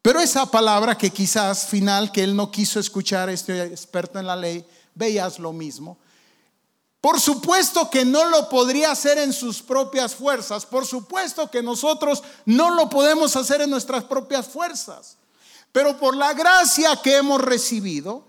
Pero 0.01 0.19
esa 0.21 0.45
palabra 0.45 0.97
que 0.97 1.09
quizás 1.09 1.67
final 1.67 2.11
que 2.11 2.23
él 2.23 2.35
no 2.35 2.51
quiso 2.51 2.79
escuchar, 2.79 3.29
este 3.29 3.63
experto 3.63 4.17
en 4.17 4.27
la 4.27 4.35
ley, 4.35 4.65
veías 4.95 5.39
lo 5.39 5.51
mismo. 5.51 5.97
Por 7.01 7.19
supuesto 7.19 7.89
que 7.89 8.03
no 8.03 8.25
lo 8.25 8.49
podría 8.49 8.91
hacer 8.91 9.17
en 9.17 9.31
sus 9.31 9.61
propias 9.61 10.15
fuerzas. 10.15 10.65
Por 10.65 10.85
supuesto 10.85 11.49
que 11.49 11.63
nosotros 11.63 12.23
no 12.45 12.71
lo 12.71 12.89
podemos 12.89 13.35
hacer 13.35 13.61
en 13.61 13.69
nuestras 13.69 14.03
propias 14.03 14.47
fuerzas. 14.47 15.17
Pero 15.71 15.97
por 15.97 16.15
la 16.15 16.33
gracia 16.33 16.99
que 17.01 17.17
hemos 17.17 17.41
recibido, 17.41 18.25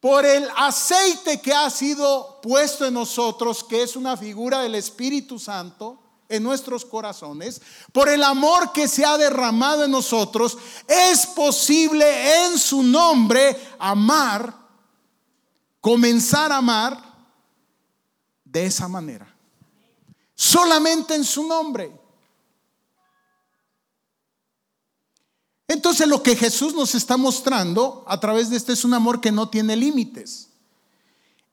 por 0.00 0.24
el 0.24 0.48
aceite 0.56 1.40
que 1.40 1.52
ha 1.52 1.68
sido 1.70 2.40
puesto 2.42 2.86
en 2.86 2.94
nosotros, 2.94 3.64
que 3.64 3.82
es 3.82 3.96
una 3.96 4.16
figura 4.16 4.60
del 4.60 4.74
Espíritu 4.74 5.38
Santo 5.38 6.03
en 6.28 6.42
nuestros 6.42 6.84
corazones, 6.84 7.60
por 7.92 8.08
el 8.08 8.22
amor 8.22 8.72
que 8.72 8.88
se 8.88 9.04
ha 9.04 9.16
derramado 9.18 9.84
en 9.84 9.90
nosotros, 9.90 10.56
es 10.88 11.26
posible 11.26 12.46
en 12.46 12.58
su 12.58 12.82
nombre 12.82 13.56
amar, 13.78 14.56
comenzar 15.80 16.50
a 16.52 16.58
amar 16.58 17.14
de 18.44 18.66
esa 18.66 18.88
manera. 18.88 19.32
Solamente 20.34 21.14
en 21.14 21.24
su 21.24 21.46
nombre. 21.46 21.92
Entonces 25.66 26.06
lo 26.06 26.22
que 26.22 26.36
Jesús 26.36 26.74
nos 26.74 26.94
está 26.94 27.16
mostrando 27.16 28.04
a 28.06 28.20
través 28.20 28.50
de 28.50 28.56
este 28.56 28.72
es 28.72 28.84
un 28.84 28.94
amor 28.94 29.20
que 29.20 29.32
no 29.32 29.48
tiene 29.48 29.76
límites. 29.76 30.50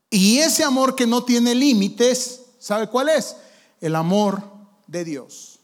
Y 0.10 0.40
ese 0.40 0.64
amor 0.64 0.96
que 0.96 1.08
no 1.08 1.24
tiene 1.24 1.56
límites, 1.56 2.42
¿sabe 2.60 2.88
cuál 2.88 3.10
es? 3.10 3.38
El 3.80 3.96
amor 3.96 4.51
de 4.92 5.06
Dios. 5.06 5.60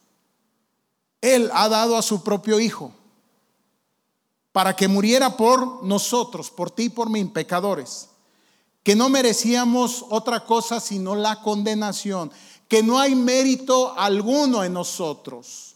Él 1.20 1.52
ha 1.54 1.68
dado 1.68 1.98
a 1.98 2.02
su 2.02 2.24
propio 2.24 2.60
Hijo 2.60 2.94
para 4.54 4.76
que 4.76 4.88
muriera 4.88 5.36
por 5.36 5.84
nosotros, 5.84 6.50
por 6.50 6.72
ti 6.72 6.84
y 6.84 6.90
por 6.90 7.10
mí, 7.10 7.24
pecadores. 7.26 8.08
Que 8.84 8.96
no 8.96 9.10
merecíamos 9.10 10.06
otra 10.10 10.46
cosa 10.46 10.80
sino 10.80 11.14
la 11.14 11.42
condenación, 11.42 12.32
que 12.70 12.82
no 12.82 13.00
hay 13.00 13.16
mérito 13.16 13.94
alguno 14.00 14.64
en 14.64 14.74
nosotros, 14.74 15.76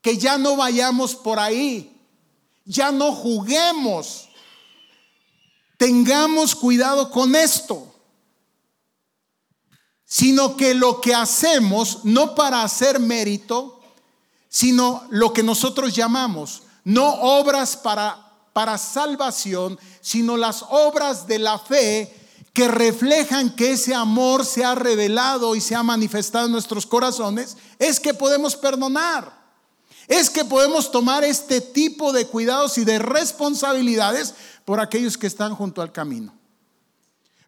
que 0.00 0.16
ya 0.16 0.38
no 0.38 0.56
vayamos 0.56 1.14
por 1.14 1.38
ahí, 1.38 2.00
ya 2.64 2.90
no 2.90 3.12
juguemos, 3.12 4.28
tengamos 5.76 6.54
cuidado 6.54 7.10
con 7.10 7.34
esto, 7.34 7.86
sino 10.06 10.56
que 10.56 10.74
lo 10.74 11.00
que 11.00 11.14
hacemos, 11.14 12.00
no 12.04 12.34
para 12.34 12.62
hacer 12.62 13.00
mérito, 13.00 13.80
sino 14.48 15.04
lo 15.10 15.32
que 15.32 15.42
nosotros 15.42 15.94
llamamos, 15.94 16.62
no 16.84 17.06
obras 17.06 17.76
para, 17.76 18.32
para 18.52 18.78
salvación, 18.78 19.78
sino 20.00 20.36
las 20.36 20.64
obras 20.70 21.26
de 21.26 21.40
la 21.40 21.58
fe 21.58 22.14
que 22.52 22.68
reflejan 22.68 23.54
que 23.54 23.72
ese 23.72 23.94
amor 23.94 24.46
se 24.46 24.64
ha 24.64 24.74
revelado 24.74 25.56
y 25.56 25.60
se 25.60 25.74
ha 25.74 25.82
manifestado 25.82 26.46
en 26.46 26.52
nuestros 26.52 26.86
corazones, 26.86 27.56
es 27.78 28.00
que 28.00 28.14
podemos 28.14 28.56
perdonar. 28.56 29.36
Es 30.08 30.30
que 30.30 30.44
podemos 30.44 30.90
tomar 30.92 31.24
este 31.24 31.60
tipo 31.60 32.12
de 32.12 32.26
cuidados 32.28 32.78
y 32.78 32.84
de 32.84 33.00
responsabilidades 33.00 34.34
por 34.64 34.80
aquellos 34.80 35.18
que 35.18 35.26
están 35.26 35.54
junto 35.54 35.82
al 35.82 35.92
camino. 35.92 36.32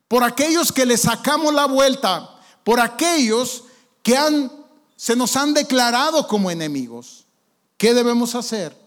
Por 0.08 0.24
aquellos 0.24 0.72
que 0.72 0.84
le 0.84 0.96
sacamos 0.96 1.54
la 1.54 1.66
vuelta, 1.66 2.37
por 2.68 2.80
aquellos 2.80 3.64
que 4.02 4.14
han 4.14 4.52
se 4.94 5.16
nos 5.16 5.36
han 5.36 5.54
declarado 5.54 6.28
como 6.28 6.50
enemigos. 6.50 7.24
¿Qué 7.78 7.94
debemos 7.94 8.34
hacer? 8.34 8.78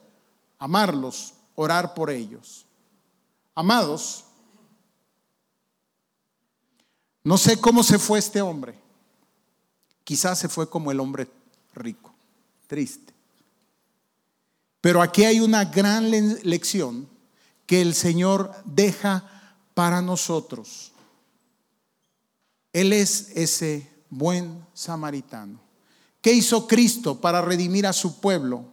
Amarlos, 0.59 1.34
orar 1.55 1.95
por 1.95 2.11
ellos. 2.11 2.63
Amados, 3.55 4.25
no 7.23 7.39
sé 7.39 7.59
cómo 7.59 7.82
se 7.82 7.97
fue 7.97 8.19
este 8.19 8.39
hombre. 8.39 8.75
Quizás 10.03 10.38
se 10.38 10.47
fue 10.47 10.69
como 10.69 10.91
el 10.91 10.99
hombre 10.99 11.27
rico, 11.73 12.13
triste. 12.67 13.15
Pero 14.79 15.01
aquí 15.01 15.23
hay 15.25 15.39
una 15.39 15.65
gran 15.65 16.11
lección 16.11 17.09
que 17.65 17.82
el 17.82 17.95
Señor 17.95 18.53
deja 18.63 19.55
para 19.73 20.03
nosotros. 20.03 20.90
Él 22.74 22.93
es 22.93 23.30
ese 23.36 23.89
buen 24.09 24.65
samaritano. 24.74 25.59
¿Qué 26.22 26.34
hizo 26.34 26.67
Cristo 26.67 27.19
para 27.19 27.41
redimir 27.41 27.88
a 27.88 27.93
su 27.93 28.19
pueblo? 28.19 28.65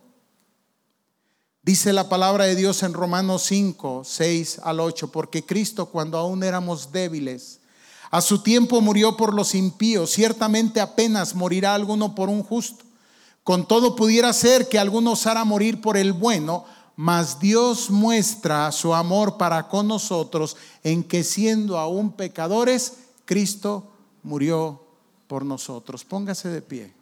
Dice 1.63 1.93
la 1.93 2.09
palabra 2.09 2.45
de 2.45 2.55
Dios 2.55 2.83
en 2.83 2.93
Romanos 2.93 3.43
5, 3.43 4.03
6 4.05 4.61
al 4.63 4.81
8, 4.81 5.11
porque 5.11 5.45
Cristo 5.45 5.87
cuando 5.87 6.19
aún 6.19 6.43
éramos 6.43 6.93
débiles, 6.93 7.61
a 8.11 8.21
su 8.23 8.43
tiempo 8.43 8.81
murió 8.81 9.17
por 9.17 9.35
los 9.35 9.55
impíos, 9.55 10.11
ciertamente 10.11 10.81
apenas 10.81 11.35
morirá 11.35 11.75
alguno 11.75 12.15
por 12.15 12.29
un 12.29 12.43
justo. 12.43 12.85
Con 13.45 13.67
todo 13.67 13.97
pudiera 13.97 14.33
ser 14.33 14.69
que 14.69 14.79
alguno 14.79 15.13
osara 15.13 15.45
morir 15.45 15.81
por 15.81 15.97
el 15.97 16.13
bueno, 16.13 16.65
mas 16.97 17.39
Dios 17.39 17.91
muestra 17.91 18.73
su 18.73 18.95
amor 18.95 19.37
para 19.37 19.69
con 19.69 19.89
nosotros 19.89 20.57
en 20.83 21.05
que 21.05 21.23
siendo 21.23 21.79
aún 21.79 22.13
pecadores, 22.13 22.95
Cristo 23.29 23.93
murió 24.23 24.83
por 25.27 25.45
nosotros. 25.45 26.03
Póngase 26.03 26.49
de 26.49 26.63
pie. 26.63 26.95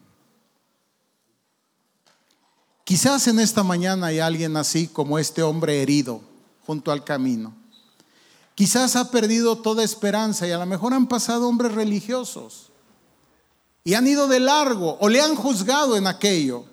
Quizás 2.82 3.28
en 3.28 3.38
esta 3.38 3.62
mañana 3.62 4.08
hay 4.08 4.18
alguien 4.18 4.56
así 4.56 4.88
como 4.88 5.20
este 5.20 5.44
hombre 5.44 5.82
herido 5.82 6.20
junto 6.66 6.90
al 6.90 7.04
camino 7.04 7.54
Quizás 8.56 8.96
ha 8.96 9.10
perdido 9.10 9.58
toda 9.58 9.84
esperanza 9.84 10.48
y 10.48 10.50
a 10.50 10.56
lo 10.56 10.64
mejor 10.64 10.94
han 10.94 11.08
pasado 11.08 11.46
hombres 11.46 11.74
religiosos 11.74 12.70
y 13.84 13.92
han 13.92 14.06
ido 14.06 14.28
de 14.28 14.40
largo 14.40 14.96
o 14.98 15.10
le 15.10 15.20
han 15.20 15.36
juzgado 15.36 15.94
en 15.94 16.06
aquello, 16.06 16.64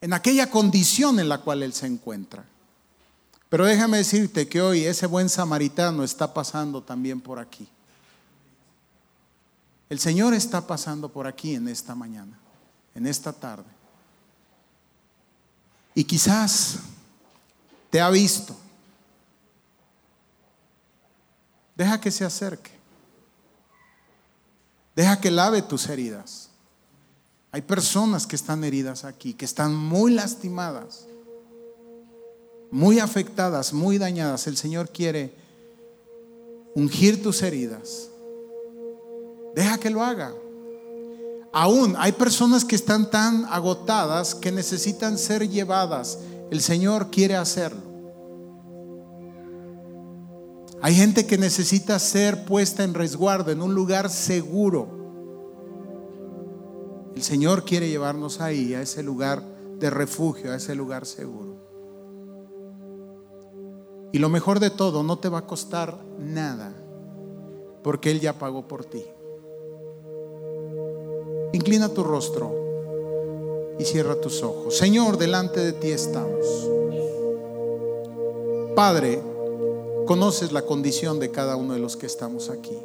en 0.00 0.12
aquella 0.12 0.50
condición 0.50 1.20
en 1.20 1.28
la 1.28 1.38
cual 1.38 1.62
él 1.62 1.72
se 1.72 1.86
encuentra. 1.86 2.44
Pero 3.48 3.64
déjame 3.64 3.98
decirte 3.98 4.48
que 4.48 4.60
hoy 4.60 4.84
ese 4.84 5.06
buen 5.06 5.28
samaritano 5.28 6.02
está 6.02 6.34
pasando 6.34 6.82
también 6.82 7.20
por 7.20 7.38
aquí. 7.38 7.68
El 9.94 10.00
Señor 10.00 10.34
está 10.34 10.66
pasando 10.66 11.08
por 11.08 11.28
aquí 11.28 11.54
en 11.54 11.68
esta 11.68 11.94
mañana, 11.94 12.36
en 12.96 13.06
esta 13.06 13.32
tarde. 13.32 13.70
Y 15.94 16.02
quizás 16.02 16.80
te 17.90 18.00
ha 18.00 18.10
visto 18.10 18.56
Deja 21.76 22.00
que 22.00 22.10
se 22.10 22.24
acerque. 22.24 22.72
Deja 24.96 25.20
que 25.20 25.30
lave 25.30 25.62
tus 25.62 25.88
heridas. 25.88 26.48
Hay 27.52 27.62
personas 27.62 28.26
que 28.26 28.34
están 28.34 28.64
heridas 28.64 29.04
aquí, 29.04 29.32
que 29.32 29.44
están 29.44 29.76
muy 29.76 30.12
lastimadas, 30.12 31.06
muy 32.72 32.98
afectadas, 32.98 33.72
muy 33.72 33.98
dañadas. 33.98 34.48
El 34.48 34.56
Señor 34.56 34.90
quiere 34.90 35.36
ungir 36.74 37.22
tus 37.22 37.42
heridas. 37.42 38.08
Deja 39.54 39.78
que 39.78 39.90
lo 39.90 40.02
haga. 40.02 40.34
Aún 41.52 41.94
hay 41.98 42.12
personas 42.12 42.64
que 42.64 42.74
están 42.74 43.10
tan 43.10 43.44
agotadas 43.44 44.34
que 44.34 44.50
necesitan 44.50 45.16
ser 45.18 45.48
llevadas. 45.48 46.18
El 46.50 46.60
Señor 46.60 47.10
quiere 47.10 47.36
hacerlo. 47.36 47.80
Hay 50.82 50.94
gente 50.94 51.26
que 51.26 51.38
necesita 51.38 51.98
ser 51.98 52.44
puesta 52.44 52.84
en 52.84 52.92
resguardo, 52.92 53.50
en 53.50 53.62
un 53.62 53.74
lugar 53.74 54.10
seguro. 54.10 54.88
El 57.14 57.22
Señor 57.22 57.64
quiere 57.64 57.88
llevarnos 57.88 58.40
ahí, 58.40 58.74
a 58.74 58.82
ese 58.82 59.02
lugar 59.02 59.42
de 59.78 59.88
refugio, 59.88 60.52
a 60.52 60.56
ese 60.56 60.74
lugar 60.74 61.06
seguro. 61.06 61.54
Y 64.12 64.18
lo 64.18 64.28
mejor 64.28 64.60
de 64.60 64.70
todo, 64.70 65.02
no 65.02 65.18
te 65.18 65.28
va 65.28 65.38
a 65.38 65.46
costar 65.46 65.98
nada. 66.18 66.74
porque 67.82 68.10
Él 68.10 68.20
ya 68.20 68.38
pagó 68.38 68.66
por 68.66 68.84
ti. 68.84 69.04
Inclina 71.54 71.88
tu 71.88 72.02
rostro 72.02 72.52
y 73.78 73.84
cierra 73.84 74.20
tus 74.20 74.42
ojos. 74.42 74.76
Señor, 74.76 75.18
delante 75.18 75.60
de 75.60 75.72
ti 75.72 75.92
estamos. 75.92 76.68
Padre, 78.74 79.22
conoces 80.04 80.50
la 80.50 80.62
condición 80.62 81.20
de 81.20 81.30
cada 81.30 81.54
uno 81.54 81.74
de 81.74 81.78
los 81.78 81.96
que 81.96 82.06
estamos 82.06 82.50
aquí. 82.50 82.76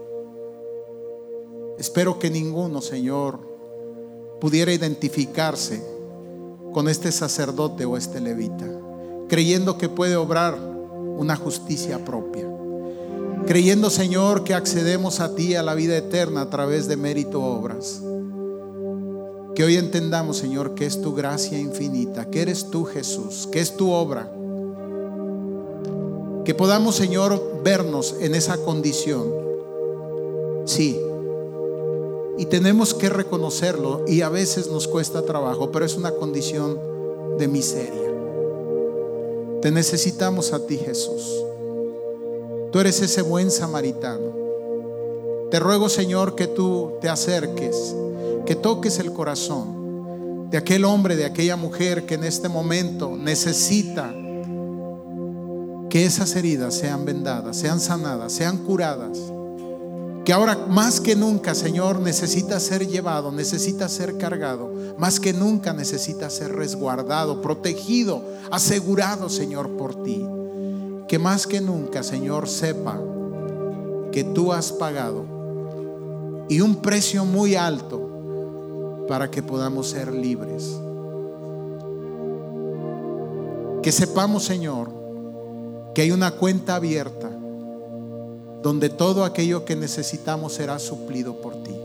Espero 1.80 2.20
que 2.20 2.30
ninguno, 2.30 2.80
Señor, 2.82 3.40
pudiera 4.40 4.72
identificarse 4.72 5.84
con 6.72 6.88
este 6.90 7.12
sacerdote 7.12 7.86
o 7.86 7.98
este 7.98 8.22
levita, 8.22 8.68
creyendo 9.28 9.80
que 9.80 9.90
puede 9.90 10.16
obrar 10.16 10.56
una 11.18 11.36
justicia 11.36 12.06
propia, 12.06 12.48
creyendo, 13.48 13.90
Señor, 13.90 14.44
que 14.44 14.54
accedemos 14.54 15.22
a 15.22 15.34
ti, 15.34 15.56
a 15.56 15.64
la 15.64 15.74
vida 15.74 15.98
eterna, 15.98 16.42
a 16.42 16.50
través 16.52 16.88
de 16.88 16.98
mérito 16.98 17.42
obras. 17.44 18.04
Que 19.60 19.66
hoy 19.66 19.76
entendamos, 19.76 20.38
Señor, 20.38 20.74
que 20.74 20.86
es 20.86 21.02
tu 21.02 21.14
gracia 21.14 21.60
infinita, 21.60 22.30
que 22.32 22.42
eres 22.42 22.70
tú, 22.72 22.86
Jesús, 22.86 23.46
que 23.52 23.60
es 23.60 23.76
tu 23.76 23.92
obra. 23.92 24.32
Que 26.46 26.56
podamos, 26.56 26.96
Señor, 26.96 27.60
vernos 27.62 28.16
en 28.22 28.36
esa 28.36 28.56
condición. 28.60 29.30
Sí, 30.64 30.98
y 32.38 32.46
tenemos 32.46 32.94
que 32.94 33.10
reconocerlo 33.10 34.06
y 34.08 34.22
a 34.22 34.30
veces 34.30 34.70
nos 34.70 34.88
cuesta 34.88 35.24
trabajo, 35.24 35.74
pero 35.74 35.84
es 35.84 35.98
una 35.98 36.12
condición 36.12 36.80
de 37.38 37.50
miseria. 37.50 38.14
Te 39.62 39.72
necesitamos 39.72 40.54
a 40.54 40.66
ti, 40.66 40.78
Jesús. 40.78 41.44
Tú 42.72 42.80
eres 42.80 43.02
ese 43.02 43.24
buen 43.24 43.52
samaritano. 43.52 44.38
Te 45.52 45.60
ruego, 45.60 45.90
Señor, 45.90 46.36
que 46.36 46.48
tú 46.48 46.94
te 47.02 47.10
acerques, 47.10 47.94
que 48.50 48.56
toques 48.56 48.98
el 48.98 49.14
corazón 49.14 50.50
de 50.50 50.58
aquel 50.58 50.84
hombre, 50.84 51.16
de 51.16 51.24
aquella 51.24 51.56
mujer 51.56 52.08
que 52.08 52.16
en 52.16 52.24
este 52.24 52.50
momento 52.50 53.16
necesita 53.16 54.12
que 55.88 56.04
esas 56.04 56.36
heridas 56.36 56.74
sean 56.74 57.06
vendadas, 57.06 57.58
sean 57.58 57.80
sanadas, 57.80 58.34
sean 58.34 58.58
curadas 58.58 59.20
que 60.26 60.34
ahora 60.34 60.66
más 60.68 61.00
que 61.00 61.16
nunca, 61.16 61.54
Señor, 61.54 62.00
necesita 62.00 62.60
ser 62.60 62.88
llevado, 62.88 63.32
necesita 63.32 63.88
ser 63.88 64.18
cargado, 64.18 64.74
más 64.98 65.20
que 65.20 65.32
nunca 65.32 65.72
necesita 65.72 66.28
ser 66.32 66.52
resguardado, 66.56 67.44
protegido, 67.44 68.24
asegurado, 68.50 69.30
Señor, 69.30 69.78
por 69.78 70.02
ti. 70.02 70.26
Que 71.08 71.20
más 71.20 71.46
que 71.46 71.62
nunca, 71.62 72.02
Señor, 72.02 72.50
sepa 72.50 73.00
que 74.12 74.24
tú 74.24 74.52
has 74.52 74.72
pagado 74.72 75.24
y 76.50 76.62
un 76.62 76.78
precio 76.78 77.26
muy 77.26 77.54
alto 77.54 78.09
para 79.10 79.32
que 79.32 79.42
podamos 79.42 79.90
ser 79.90 80.14
libres. 80.14 80.80
Que 83.82 83.92
sepamos, 83.92 84.44
Señor, 84.44 84.92
que 85.96 86.04
hay 86.04 86.12
una 86.12 86.30
cuenta 86.30 86.76
abierta 86.76 87.32
donde 88.62 88.90
todo 88.90 89.26
aquello 89.26 89.66
que 89.66 89.76
necesitamos 89.76 90.54
será 90.54 90.78
suplido 90.78 91.42
por 91.42 91.56
ti. 91.64 91.76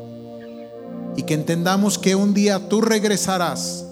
Y 1.16 1.22
que 1.22 1.32
entendamos 1.32 1.96
que 1.96 2.14
un 2.14 2.34
día 2.34 2.68
tú 2.68 2.82
regresarás. 2.82 3.86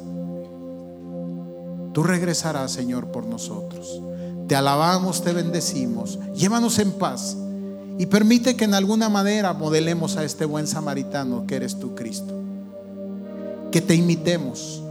Tú 1.95 2.03
regresarás, 2.03 2.71
Señor, 2.71 3.07
por 3.07 3.25
nosotros. 3.25 4.03
Te 4.47 4.57
alabamos, 4.57 5.23
te 5.23 5.33
bendecimos. 5.33 6.19
Llévanos 6.35 6.79
en 6.79 6.93
paz. 6.93 7.35
Y 7.97 8.05
permite 8.05 8.57
que 8.57 8.65
en 8.65 8.75
alguna 8.75 9.09
manera 9.09 9.55
modelemos 9.55 10.19
a 10.19 10.25
este 10.25 10.45
buen 10.45 10.67
samaritano 10.67 11.47
que 11.47 11.57
eres 11.57 11.79
tú, 11.79 11.95
Cristo. 11.95 12.43
Que 13.73 13.81
te 13.81 13.95
imitemos. 13.95 14.83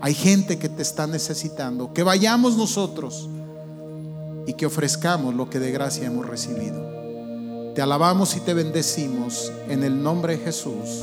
Hay 0.00 0.14
gente 0.14 0.58
que 0.58 0.68
te 0.68 0.82
está 0.82 1.08
necesitando. 1.08 1.92
Que 1.92 2.04
vayamos 2.04 2.56
nosotros 2.56 3.28
y 4.46 4.52
que 4.54 4.64
ofrezcamos 4.64 5.34
lo 5.34 5.50
que 5.50 5.58
de 5.58 5.72
gracia 5.72 6.06
hemos 6.06 6.24
recibido. 6.24 7.74
Te 7.74 7.82
alabamos 7.82 8.34
y 8.36 8.40
te 8.40 8.54
bendecimos 8.54 9.52
en 9.68 9.84
el 9.84 10.02
nombre 10.02 10.38
de 10.38 10.44
Jesús. 10.44 11.02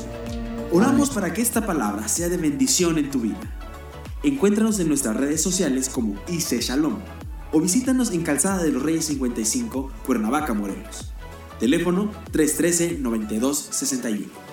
Oramos 0.72 1.10
para 1.10 1.34
que 1.34 1.42
esta 1.42 1.66
palabra 1.66 2.08
sea 2.08 2.30
de 2.30 2.38
bendición 2.38 2.98
en 2.98 3.12
tu 3.12 3.20
vida. 3.20 3.42
Encuéntranos 4.24 4.80
en 4.80 4.88
nuestras 4.88 5.18
redes 5.18 5.44
sociales 5.44 5.90
como 5.90 6.16
IC 6.28 6.62
Shalom 6.62 7.00
o 7.52 7.60
visítanos 7.60 8.12
en 8.12 8.24
Calzada 8.24 8.64
de 8.64 8.72
los 8.72 8.82
Reyes 8.82 9.04
55, 9.06 9.92
Cuernavaca, 10.06 10.54
Morelos. 10.54 11.12
Teléfono 11.60 12.12
313-9261. 12.32 14.45